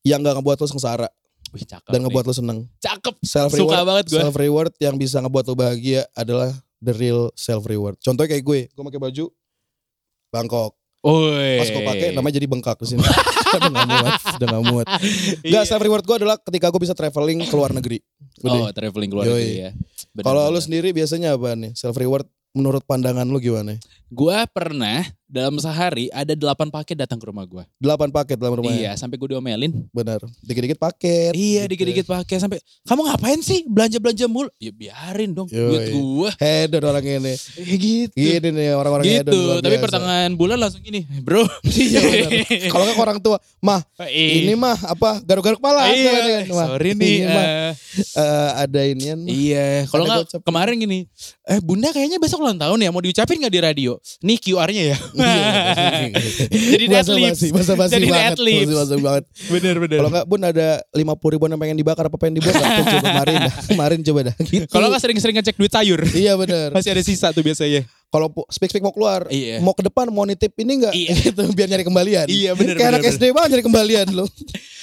Yang 0.00 0.18
gak 0.22 0.34
ngebuat 0.38 0.56
lo 0.56 0.66
sengsara 0.68 1.08
Wih 1.50 1.62
cakep. 1.64 1.88
dan 1.88 1.98
nih. 1.98 2.04
ngebuat 2.06 2.24
lo 2.24 2.34
seneng. 2.36 2.58
cakep. 2.78 3.14
Self 3.20 3.50
Suka 3.50 3.58
reward, 3.74 3.82
banget 3.84 4.04
gue. 4.06 4.20
self 4.22 4.34
reward 4.36 4.72
yang 4.78 4.94
bisa 4.94 5.18
ngebuat 5.18 5.44
lo 5.44 5.54
bahagia 5.56 6.06
adalah 6.12 6.54
the 6.78 6.94
real 6.94 7.34
self 7.34 7.66
reward. 7.66 7.98
Contohnya 7.98 8.30
kayak 8.30 8.44
gue, 8.44 8.60
gue 8.68 8.84
pakai 8.86 9.02
baju 9.02 9.26
Bangkok. 10.28 10.78
Woi. 11.06 11.62
Pas 11.62 11.68
gue 11.70 11.82
pakai 11.86 12.08
namanya 12.10 12.34
jadi 12.42 12.46
bengkak 12.50 12.82
di 12.82 12.98
sini. 12.98 13.02
udah 13.56 13.70
gak 13.70 13.86
muat, 13.86 14.12
udah 14.42 14.48
gak 14.50 14.64
muat. 14.66 14.86
Iya. 15.46 15.62
Gak 15.62 15.64
self 15.70 15.82
reward 15.86 16.02
gue 16.02 16.16
adalah 16.18 16.36
ketika 16.42 16.66
gue 16.74 16.80
bisa 16.82 16.98
traveling 16.98 17.46
ke 17.46 17.54
luar 17.54 17.70
negeri. 17.70 18.02
Oh 18.42 18.66
Udah. 18.66 18.74
traveling 18.74 19.10
keluar 19.14 19.24
Yoi. 19.30 19.38
negeri 19.38 19.54
ya. 19.62 19.70
Kalau 20.20 20.50
lu 20.50 20.58
sendiri 20.58 20.90
biasanya 20.90 21.38
apa 21.38 21.54
nih? 21.54 21.72
Self 21.78 21.94
reward 21.94 22.26
menurut 22.56 22.82
pandangan 22.88 23.28
lu 23.28 23.36
gimana? 23.36 23.76
Gua 24.08 24.48
pernah 24.48 25.04
dalam 25.26 25.58
sehari 25.58 26.06
ada 26.08 26.32
8 26.32 26.70
paket 26.70 26.96
datang 26.96 27.18
ke 27.18 27.26
rumah 27.26 27.42
gua. 27.42 27.66
8 27.76 28.08
paket 28.08 28.38
dalam 28.38 28.54
rumah. 28.56 28.70
Iya, 28.70 28.94
sampai 28.94 29.14
gue 29.14 29.34
diomelin. 29.34 29.74
Benar. 29.90 30.22
Dikit-dikit 30.40 30.78
paket. 30.78 31.34
Iya, 31.34 31.66
gitu. 31.66 31.70
dikit-dikit 31.74 32.06
pakai 32.06 32.38
sampai 32.38 32.58
kamu 32.82 33.00
ngapain 33.04 33.40
sih 33.40 33.66
belanja-belanja 33.66 34.26
mulu? 34.26 34.46
Ya 34.56 34.70
biarin 34.70 35.34
dong 35.34 35.50
Yoi. 35.50 35.66
duit 35.66 35.86
gua. 35.92 36.30
Hedon 36.38 36.82
orang 36.84 37.02
ini. 37.02 37.34
Gitu. 37.76 38.14
Gini 38.14 38.48
nih 38.50 38.72
orang-orang 38.72 39.04
hedon. 39.04 39.28
gitu. 39.28 39.38
luar 39.42 39.58
Tapi 39.60 39.68
biasa. 39.72 39.84
pertengahan 39.84 40.32
bulan 40.32 40.58
langsung 40.58 40.80
gini, 40.80 41.02
bro. 41.20 41.42
Iya 41.76 42.00
benar. 42.00 42.30
Kalau 42.70 42.82
nggak 42.84 42.96
ke 42.96 43.02
orang 43.02 43.18
tua, 43.18 43.36
mah 43.58 43.80
ini 44.08 44.54
mah 44.54 44.78
apa 44.80 45.20
garuk-garuk 45.20 45.58
kepala. 45.58 45.90
iya, 45.90 46.42
Kan, 46.42 46.54
Mah, 46.54 46.66
sorry 46.70 46.90
nih. 46.92 47.14
ini 47.16 47.26
mah, 47.26 47.44
eh, 48.16 48.50
ada 48.56 48.80
inian. 48.82 49.18
mah. 49.18 49.28
iya, 49.28 49.66
kalau 49.86 50.04
nggak 50.04 50.40
kemarin 50.40 50.74
gini, 50.76 50.98
eh 51.44 51.58
bunda 51.60 51.90
kayaknya 51.90 52.16
besok 52.16 52.40
ulang 52.40 52.56
tahun 52.56 52.78
ya, 52.80 52.90
mau 52.90 53.00
diucapin 53.00 53.38
nggak 53.38 53.52
di 53.52 53.60
radio? 53.60 53.92
Nih 54.22 54.38
QR-nya 54.38 54.82
ya. 54.94 54.98
Jadi 56.72 56.84
Bahasa 56.86 57.10
atlet. 57.10 57.32
basi, 57.32 57.46
Jadi 57.88 58.06
basi 58.06 58.96
banget. 58.98 59.24
Bener 59.48 59.74
bener. 59.78 59.98
Kalau 59.98 60.10
nggak 60.10 60.26
bun 60.26 60.42
ada 60.42 60.68
lima 60.92 61.14
puluh 61.14 61.36
ribuan 61.36 61.50
yang 61.50 61.60
pengen 61.60 61.76
dibakar 61.76 62.06
apa 62.06 62.16
pengen 62.16 62.38
dibuat 62.38 62.54
coba 62.54 63.00
kemarin 63.02 63.34
dah. 63.42 63.54
Kemarin 63.70 63.98
coba 64.02 64.20
dah. 64.22 64.34
Gitu. 64.38 64.66
Kalau 64.66 64.86
nggak 64.88 65.02
sering-sering 65.02 65.36
ngecek 65.36 65.56
duit 65.56 65.72
sayur, 65.72 66.00
Iya 66.06 66.32
benar. 66.34 66.68
masih 66.76 66.90
ada 66.92 67.02
sisa 67.02 67.30
tuh 67.30 67.40
biasanya. 67.40 67.82
Kalau 68.06 68.30
pu- 68.30 68.46
speak-speak 68.46 68.80
mau 68.80 68.94
keluar, 68.94 69.26
Iya. 69.28 69.58
mau 69.58 69.74
ke 69.74 69.82
depan 69.82 70.06
mau 70.08 70.22
nitip 70.22 70.54
ini 70.56 70.78
enggak? 70.78 70.94
Iya. 70.94 71.12
Gitu 71.26 71.42
biar 71.50 71.68
nyari 71.68 71.82
kembalian. 71.82 72.26
Iya, 72.26 72.54
bener, 72.54 72.74
Kayak 72.74 72.90
anak 72.92 73.02
bener, 73.02 73.12
SD 73.12 73.24
banget 73.34 73.48
nyari 73.50 73.64
kembalian 73.66 74.06
lo. 74.14 74.26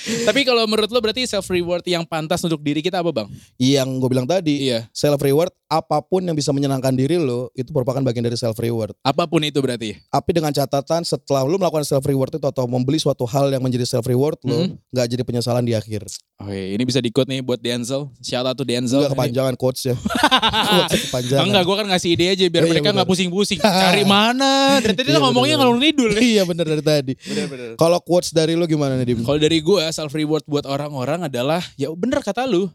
Tapi 0.28 0.44
kalau 0.44 0.64
menurut 0.64 0.88
lo 0.88 1.00
berarti 1.00 1.24
self 1.24 1.48
reward 1.48 1.84
yang 1.84 2.04
pantas 2.04 2.42
untuk 2.42 2.60
diri 2.60 2.80
kita 2.80 3.00
apa 3.00 3.12
bang? 3.12 3.28
Yang 3.56 3.90
gue 3.98 4.10
bilang 4.10 4.28
tadi, 4.28 4.68
Iya. 4.68 4.88
self 4.92 5.20
reward 5.20 5.52
apa 5.68 6.00
pun 6.00 6.22
yang 6.22 6.34
bisa 6.34 6.52
menyenangkan 6.52 6.94
diri 6.94 7.18
lo 7.18 7.50
itu 7.52 7.70
merupakan 7.70 7.98
bagian 8.00 8.22
dari 8.22 8.36
self 8.36 8.56
reward. 8.56 8.94
Apa 9.02 9.26
pun 9.26 9.42
itu 9.42 9.58
berarti. 9.58 9.98
Tapi 10.06 10.30
dengan 10.32 10.50
catatan 10.50 11.02
setelah 11.02 11.42
lu 11.42 11.58
melakukan 11.58 11.82
self 11.82 12.04
reward 12.04 12.30
itu 12.32 12.44
atau 12.44 12.64
membeli 12.64 12.98
suatu 12.98 13.26
hal 13.26 13.50
yang 13.50 13.60
menjadi 13.60 13.88
self 13.88 14.06
reward 14.06 14.38
lo, 14.44 14.70
Mhm. 14.70 14.78
nggak 14.90 15.08
jadi 15.10 15.24
penyesalan 15.24 15.64
di 15.64 15.74
akhir. 15.74 16.06
Oke, 16.38 16.76
ini 16.76 16.84
bisa 16.84 17.00
di 17.00 17.10
quote 17.10 17.30
nih 17.30 17.40
buat 17.40 17.58
Denzel. 17.58 18.12
Shout 18.20 18.44
out 18.44 18.54
to 18.54 18.64
Denzel. 18.64 19.02
Enggak 19.02 19.16
kepanjangan 19.16 19.56
quotes 19.56 19.82
ya. 19.86 19.96
Quotes 20.74 21.02
kepanjangan. 21.08 21.46
Enggak, 21.46 21.64
gue 21.64 21.76
kan 21.76 21.88
ngasih 21.88 22.10
ide 22.12 22.26
aja 22.28 22.44
biar 22.44 22.52
Iya, 22.54 22.60
iya, 22.60 22.72
mereka 22.76 22.90
nggak 22.92 23.08
pusing-pusing. 23.08 23.60
Cari 23.84 24.04
mana? 24.04 24.78
Dari 24.78 24.94
tadi 24.94 25.10
Iya, 25.10 25.18
lo 25.18 25.30
ngomongnya 25.30 25.56
ngalur 25.56 25.78
ngidul. 25.80 26.12
iya 26.20 26.44
bener 26.44 26.66
dari 26.68 26.84
tadi. 26.84 27.14
Kalau 27.76 28.00
quotes 28.00 28.30
dari 28.30 28.54
lu 28.54 28.66
gimana 28.66 28.94
nih 28.96 29.08
Dim? 29.10 29.20
Kalau 29.22 29.40
dari 29.40 29.58
gue 29.58 29.80
self 29.94 30.12
reward 30.18 30.42
buat 30.50 30.66
orang-orang 30.66 31.30
adalah 31.30 31.62
ya 31.78 31.94
bener 31.94 32.26
kata 32.26 32.50
lu. 32.50 32.68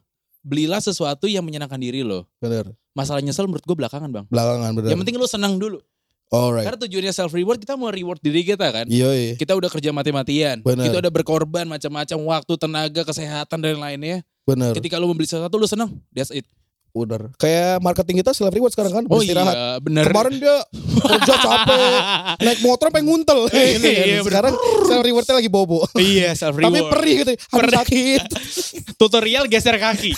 Belilah 0.47 0.79
sesuatu 0.79 1.27
yang 1.27 1.43
menyenangkan 1.43 1.77
diri 1.77 2.07
lo. 2.07 2.25
Bener. 2.39 2.71
Masalah 2.95 3.19
nyesel 3.19 3.51
menurut 3.51 3.67
gue 3.67 3.77
belakangan 3.77 4.09
bang. 4.09 4.25
Belakangan 4.31 4.71
bener. 4.79 4.89
Yang 4.95 4.99
penting 5.03 5.17
lu 5.19 5.27
senang 5.27 5.55
dulu. 5.59 5.83
Alright. 6.29 6.69
Karena 6.69 6.79
tujuannya 6.85 7.13
self 7.13 7.33
reward 7.33 7.59
kita 7.59 7.75
mau 7.75 7.89
reward 7.89 8.21
diri 8.21 8.45
kita 8.45 8.69
kan. 8.69 8.87
Iya 8.87 9.11
iya. 9.17 9.35
Kita 9.35 9.57
udah 9.57 9.67
kerja 9.73 9.91
mati-matian. 9.97 10.61
Bener. 10.61 10.93
Kita 10.93 11.01
udah 11.01 11.13
berkorban 11.13 11.65
macam-macam 11.65 12.19
waktu, 12.37 12.53
tenaga, 12.61 13.03
kesehatan 13.03 13.59
dan 13.65 13.81
lainnya. 13.81 14.21
Bener. 14.45 14.77
Ketika 14.77 15.01
lu 15.01 15.09
membeli 15.09 15.25
sesuatu 15.25 15.57
lu 15.57 15.65
senang. 15.65 15.97
That's 16.13 16.31
it. 16.31 16.45
Bener. 16.91 17.31
Kayak 17.37 17.79
marketing 17.79 18.17
kita 18.21 18.33
self 18.33 18.51
reward 18.51 18.71
sekarang 18.71 18.93
kan 18.93 19.05
Oh 19.07 19.17
beristirahat. 19.17 19.55
iya, 19.55 19.69
bener. 19.79 20.05
Kemarin 20.05 20.35
dia 20.37 20.57
kerja 20.99 21.35
capek, 21.37 21.81
naik 22.47 22.61
motor 22.61 22.87
pengen 22.89 23.07
nguntel. 23.07 23.47
Gitu 23.47 23.87
kan. 23.87 24.05
Iya, 24.05 24.19
bener. 24.19 24.25
Sekarang 24.29 24.55
self 24.85 25.03
rewardnya 25.03 25.35
lagi 25.37 25.49
bobo. 25.49 25.79
iya, 25.95 26.31
self 26.33 26.55
Tapi 26.55 26.65
reward. 26.75 26.91
perih 26.91 27.15
gitu. 27.19 27.33
Perih. 27.49 27.73
sakit. 27.77 28.23
Tutorial 29.01 29.45
geser 29.47 29.77
kaki. 29.77 30.11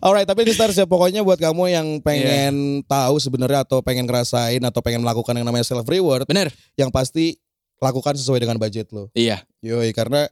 Alright, 0.00 0.24
tapi 0.24 0.46
di 0.46 0.52
stars 0.52 0.74
ya 0.74 0.86
pokoknya 0.86 1.20
buat 1.20 1.36
kamu 1.36 1.64
yang 1.66 1.86
Iya. 1.92 2.02
pengen 2.02 2.54
tahu 2.86 3.18
sebenarnya 3.18 3.66
atau 3.66 3.82
pengen 3.82 4.06
ngerasain 4.06 4.62
atau 4.62 4.80
pengen 4.80 5.02
melakukan 5.02 5.34
yang 5.34 5.44
namanya 5.44 5.66
self 5.66 5.84
reward, 5.84 6.24
Bener. 6.24 6.48
yang 6.74 6.88
pasti 6.88 7.36
lakukan 7.76 8.14
sesuai 8.14 8.38
dengan 8.38 8.56
budget 8.56 8.88
lo. 8.90 9.10
Iya. 9.12 9.42
Yoi, 9.60 9.90
karena 9.90 10.30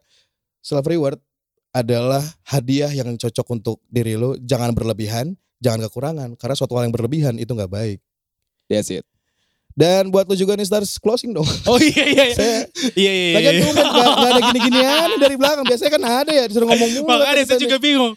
self 0.61 0.85
reward 0.85 1.19
adalah 1.79 2.25
hadiah 2.43 2.91
yang 2.91 3.15
cocok 3.15 3.47
untuk 3.55 3.79
diri 3.87 4.19
lo. 4.19 4.35
Jangan 4.43 4.75
berlebihan, 4.75 5.39
jangan 5.63 5.87
kekurangan. 5.87 6.35
Karena 6.35 6.55
suatu 6.59 6.75
hal 6.75 6.91
yang 6.91 6.95
berlebihan 6.95 7.35
itu 7.39 7.55
nggak 7.55 7.71
baik. 7.71 7.99
That's 8.67 8.91
it. 8.91 9.07
Dan 9.79 10.11
buat 10.11 10.27
lo 10.27 10.35
juga 10.35 10.59
nih 10.59 10.67
stars 10.67 10.99
closing 10.99 11.31
dong. 11.31 11.47
Oh 11.71 11.79
iya 11.79 12.03
iya. 12.03 12.25
iya. 12.27 12.35
Saya 12.35 12.59
Iya 12.99 13.13
iya. 13.15 13.35
Lagian 13.39 13.55
iya. 13.55 13.63
tuh 13.63 13.73
gak, 13.79 13.87
gak 13.95 14.31
ada 14.35 14.41
gini-ginian 14.51 15.09
dari 15.23 15.37
belakang. 15.39 15.65
Biasanya 15.71 15.93
kan 15.95 16.03
ada 16.03 16.33
ya 16.35 16.45
disuruh 16.51 16.67
ngomong 16.67 16.91
mulu. 16.99 17.07
Makanya 17.07 17.45
saya 17.47 17.59
juga 17.63 17.79
nih. 17.79 17.85
bingung. 17.87 18.13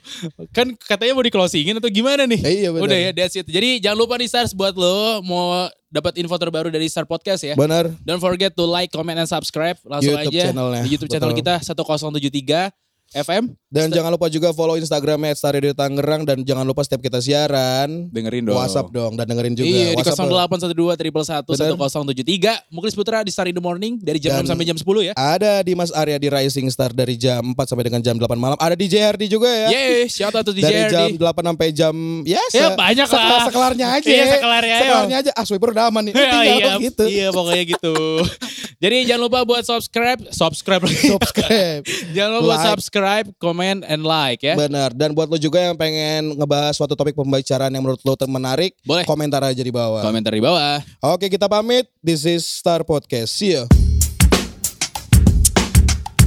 Kan 0.50 0.74
katanya 0.74 1.14
mau 1.14 1.22
di 1.22 1.30
closingin 1.30 1.78
atau 1.78 1.94
gimana 1.94 2.26
nih? 2.26 2.42
Eh, 2.42 2.54
iya 2.66 2.70
benar. 2.74 2.90
Udah 2.90 2.98
ya, 2.98 3.10
that's 3.14 3.38
it. 3.38 3.46
Jadi 3.46 3.78
jangan 3.78 3.98
lupa 4.02 4.18
nih 4.18 4.26
Stars 4.26 4.58
buat 4.58 4.74
lo 4.74 5.22
mau 5.22 5.70
dapat 5.94 6.18
info 6.18 6.34
terbaru 6.34 6.74
dari 6.74 6.90
Star 6.90 7.06
Podcast 7.06 7.46
ya. 7.46 7.54
Benar. 7.54 7.94
Don't 8.02 8.24
forget 8.24 8.58
to 8.58 8.66
like, 8.66 8.90
comment, 8.90 9.22
and 9.22 9.30
subscribe. 9.30 9.78
Langsung 9.86 10.18
YouTube 10.18 10.34
aja 10.34 10.44
channelnya. 10.50 10.82
di 10.82 10.90
YouTube 10.90 11.12
channel 11.14 11.30
Betul. 11.30 11.46
kita 11.46 11.54
1073 11.62 12.74
FM. 13.14 13.44
Dan 13.68 13.88
jangan 13.88 14.10
lupa 14.10 14.28
juga 14.28 14.52
follow 14.52 14.76
Instagramnya 14.76 15.32
Star 15.32 15.52
Radio 15.52 15.72
Tangerang 15.72 16.24
dan 16.24 16.42
jangan 16.42 16.64
lupa 16.64 16.82
setiap 16.82 17.00
kita 17.00 17.20
siaran 17.20 18.08
Dengerin 18.08 18.44
dong. 18.44 18.56
WhatsApp 18.56 18.88
dong 18.90 19.16
dan 19.16 19.24
dengerin 19.26 19.52
juga. 19.54 19.64
Iya 19.66 19.88
di 19.92 19.98
WhatsApp 19.98 20.28
0812 20.28 20.76
triple 20.98 21.24
satu 21.24 21.52
Bener. 21.54 21.76
1073 21.76 22.68
Muklis 22.70 22.92
Putra 22.92 23.20
di 23.20 23.30
Star 23.30 23.46
in 23.46 23.54
the 23.54 23.60
Morning 23.60 23.96
dari 23.98 24.18
jam 24.18 24.36
Dan- 24.38 24.44
6 24.44 24.52
sampai 24.52 24.66
jam 24.66 24.76
10 24.76 24.84
ya. 25.02 25.14
Ada 25.14 25.60
di 25.62 25.72
Mas 25.72 25.92
Arya 25.92 26.16
di 26.16 26.28
Rising 26.28 26.68
Star 26.68 26.92
dari 26.92 27.16
jam 27.16 27.40
4 27.52 27.64
sampai 27.66 27.86
dengan 27.86 28.00
jam 28.00 28.16
8 28.16 28.36
malam. 28.36 28.58
Ada 28.58 28.76
di 28.76 28.88
JRD 28.88 29.24
juga 29.28 29.48
ya. 29.48 29.68
Yeay, 29.72 30.08
shout 30.08 30.32
out 30.32 30.44
to 30.44 30.52
dari 30.52 30.68
jam 30.88 31.08
DJRD. 31.08 31.20
8 31.20 31.44
sampai 31.46 31.68
jam 31.72 31.96
ya, 32.22 32.44
Ya 32.50 32.68
se- 32.68 32.76
banyak 32.76 33.06
sekelar- 33.06 33.28
lah. 33.30 33.44
Sekelarnya 33.48 33.88
aja. 33.90 34.08
Iya, 34.08 34.26
sekelarnya 34.32 34.74
aja. 34.74 34.84
Sekelarnya 34.84 35.18
aja. 35.20 35.32
Ah, 35.32 35.44
swiper 35.44 35.70
udah 35.72 35.86
aman 35.88 36.04
nih. 36.04 36.14
Ya, 36.22 36.28
Tinggal 36.28 36.58
iya, 36.60 36.74
gitu. 36.80 37.04
iya 37.08 37.28
pokoknya 37.30 37.64
gitu. 37.68 37.94
Jadi 38.82 39.06
jangan 39.06 39.30
lupa 39.30 39.46
buat 39.46 39.62
subscribe, 39.62 40.26
subscribe. 40.34 40.82
Subscribe. 40.90 41.86
jangan 42.18 42.42
lupa 42.42 42.46
buat 42.50 42.60
Like. 42.66 42.70
subscribe, 42.74 43.28
comment, 43.38 43.86
and 43.86 44.02
like 44.02 44.42
ya. 44.42 44.58
Benar. 44.58 44.90
Dan 44.98 45.14
buat 45.14 45.30
lo 45.30 45.38
juga 45.38 45.62
yang 45.62 45.78
pengen 45.78 46.34
ngebahas 46.34 46.74
suatu 46.74 46.98
topik 46.98 47.14
pembicaraan 47.14 47.70
yang 47.70 47.86
menurut 47.86 48.02
lo 48.02 48.18
menarik, 48.26 48.74
Boleh. 48.82 49.06
komentar 49.06 49.46
aja 49.46 49.62
di 49.62 49.70
bawah. 49.70 50.02
Komentar 50.02 50.34
di 50.34 50.42
bawah. 50.42 50.82
Oke, 51.14 51.30
kita 51.30 51.46
pamit. 51.46 51.86
This 52.02 52.26
is 52.26 52.42
Star 52.42 52.82
Podcast. 52.82 53.38
See 53.38 53.54
ya. 53.54 53.70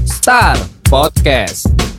Star 0.07 0.55
Podcast. 0.87 1.94